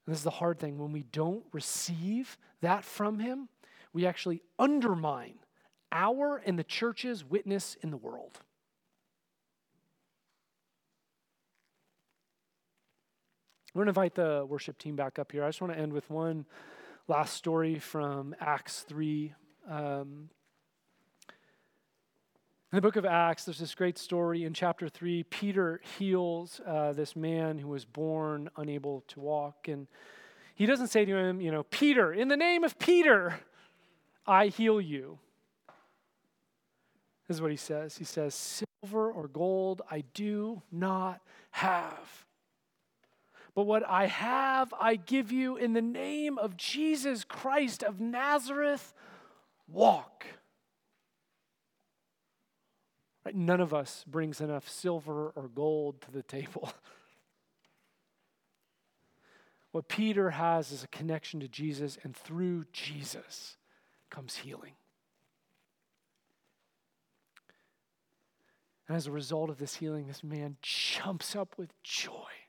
[0.07, 0.79] And this is the hard thing.
[0.79, 3.49] When we don't receive that from him,
[3.93, 5.35] we actually undermine
[5.93, 8.41] our and the church's witness in the world.
[13.75, 15.45] We're going to invite the worship team back up here.
[15.45, 16.47] I just want to end with one
[17.09, 19.33] last story from Acts 3.
[19.69, 20.29] Um,
[22.73, 25.23] in the book of Acts, there's this great story in chapter 3.
[25.25, 29.69] Peter heals uh, this man who was born unable to walk.
[29.69, 29.87] And
[30.57, 33.39] he doesn't say to him, you know, Peter, in the name of Peter,
[34.27, 35.19] I heal you.
[37.29, 37.97] This is what he says.
[37.97, 38.35] He says,
[38.83, 41.21] Silver or gold I do not
[41.53, 42.26] have
[43.57, 48.93] but what I have, I give you in the name of Jesus Christ of Nazareth.
[49.67, 50.27] Walk.
[53.25, 53.35] Right?
[53.35, 56.71] None of us brings enough silver or gold to the table.
[59.73, 63.59] What Peter has is a connection to Jesus, and through Jesus
[64.09, 64.73] comes healing.
[68.89, 72.46] And as a result of this healing, this man jumps up with joy.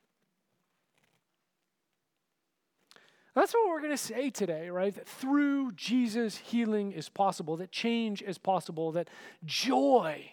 [3.37, 4.95] That's what we're going to say today, right?
[4.95, 9.11] That through Jesus, healing is possible, that change is possible, that
[9.45, 10.31] joy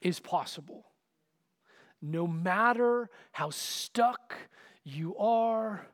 [0.00, 0.86] is possible.
[2.00, 4.36] No matter how stuck
[4.84, 5.88] you are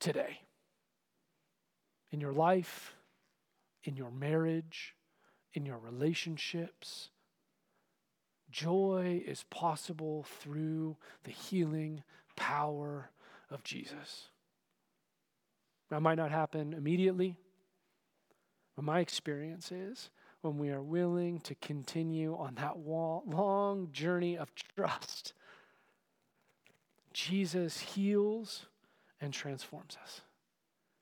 [0.00, 0.40] today
[2.10, 2.94] in your life,
[3.84, 4.94] in your marriage,
[5.52, 7.10] in your relationships,
[8.50, 12.02] joy is possible through the healing
[12.36, 13.10] power
[13.50, 14.28] of Jesus.
[15.92, 17.36] That might not happen immediately,
[18.74, 20.08] but my experience is
[20.40, 25.34] when we are willing to continue on that long journey of trust,
[27.12, 28.68] Jesus heals
[29.20, 30.22] and transforms us.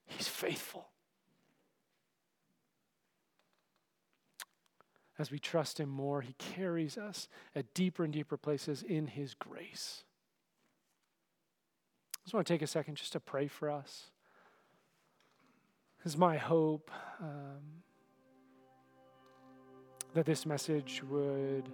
[0.06, 0.88] He's faithful.
[5.20, 9.34] As we trust Him more, He carries us at deeper and deeper places in His
[9.34, 10.02] grace.
[12.16, 14.10] I just want to take a second just to pray for us
[16.04, 16.90] is my hope
[17.20, 17.60] um,
[20.14, 21.68] that this message would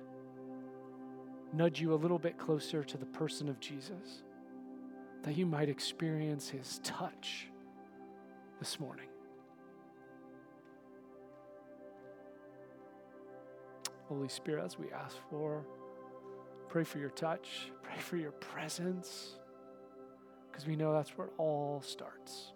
[1.53, 4.25] nudge you a little bit closer to the person of Jesus,
[5.23, 7.49] that you might experience his touch
[8.59, 9.07] this morning.
[14.09, 15.65] Holy Spirit, as we ask for,
[16.69, 19.37] pray for your touch, pray for your presence,
[20.51, 22.53] because we know that's where it all starts.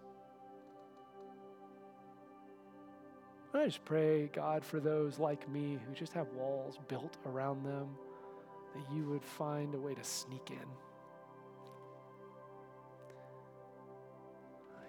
[3.52, 7.88] I just pray, God, for those like me who just have walls built around them,
[8.74, 10.56] that you would find a way to sneak in.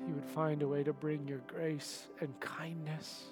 [0.07, 3.23] You would find a way to bring your grace and kindness.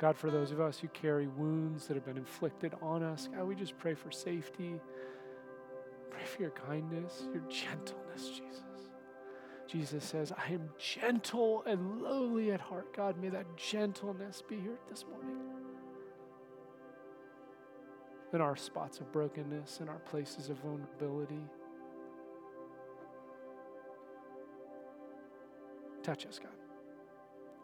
[0.00, 3.46] God, for those of us who carry wounds that have been inflicted on us, God,
[3.46, 4.74] we just pray for safety.
[6.10, 8.63] Pray for your kindness, your gentleness, Jesus.
[9.74, 12.94] Jesus says, I am gentle and lowly at heart.
[12.94, 15.36] God, may that gentleness be here this morning.
[18.32, 21.40] In our spots of brokenness, in our places of vulnerability.
[26.04, 26.52] Touch us, God.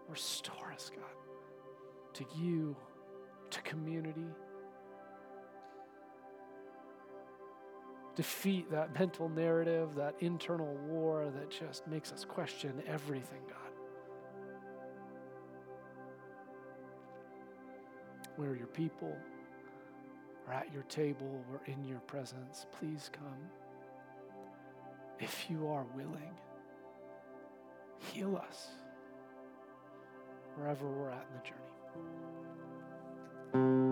[0.09, 2.75] Restore us, God, to you,
[3.51, 4.27] to community.
[8.17, 13.57] Defeat that mental narrative, that internal war that just makes us question everything, God.
[18.37, 19.17] We're your people.
[20.47, 21.45] We're at your table.
[21.51, 22.67] We're in your presence.
[22.79, 23.51] Please come.
[25.19, 26.35] If you are willing,
[28.13, 28.69] heal us
[30.57, 31.37] wherever we're at in
[33.53, 33.90] the journey.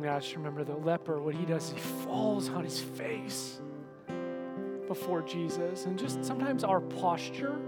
[0.00, 2.80] Saying that, I just remember the leper, what he does is he falls on his
[2.80, 3.60] face
[4.88, 5.86] before Jesus.
[5.86, 7.58] And just sometimes our posture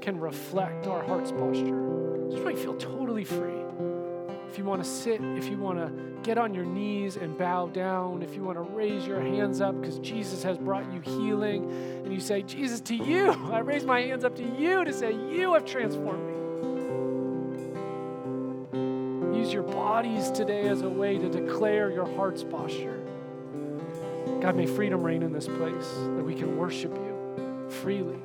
[0.00, 2.28] can reflect our heart's posture.
[2.30, 3.62] Just might feel totally free.
[4.48, 7.66] If you want to sit, if you want to get on your knees and bow
[7.68, 11.70] down, if you want to raise your hands up because Jesus has brought you healing,
[12.04, 15.12] and you say, Jesus, to you, I raise my hands up to you to say,
[15.12, 16.31] You have transformed me.
[20.02, 23.00] Bodies today as a way to declare your heart's posture.
[24.40, 28.18] God, may freedom reign in this place, that we can worship you freely.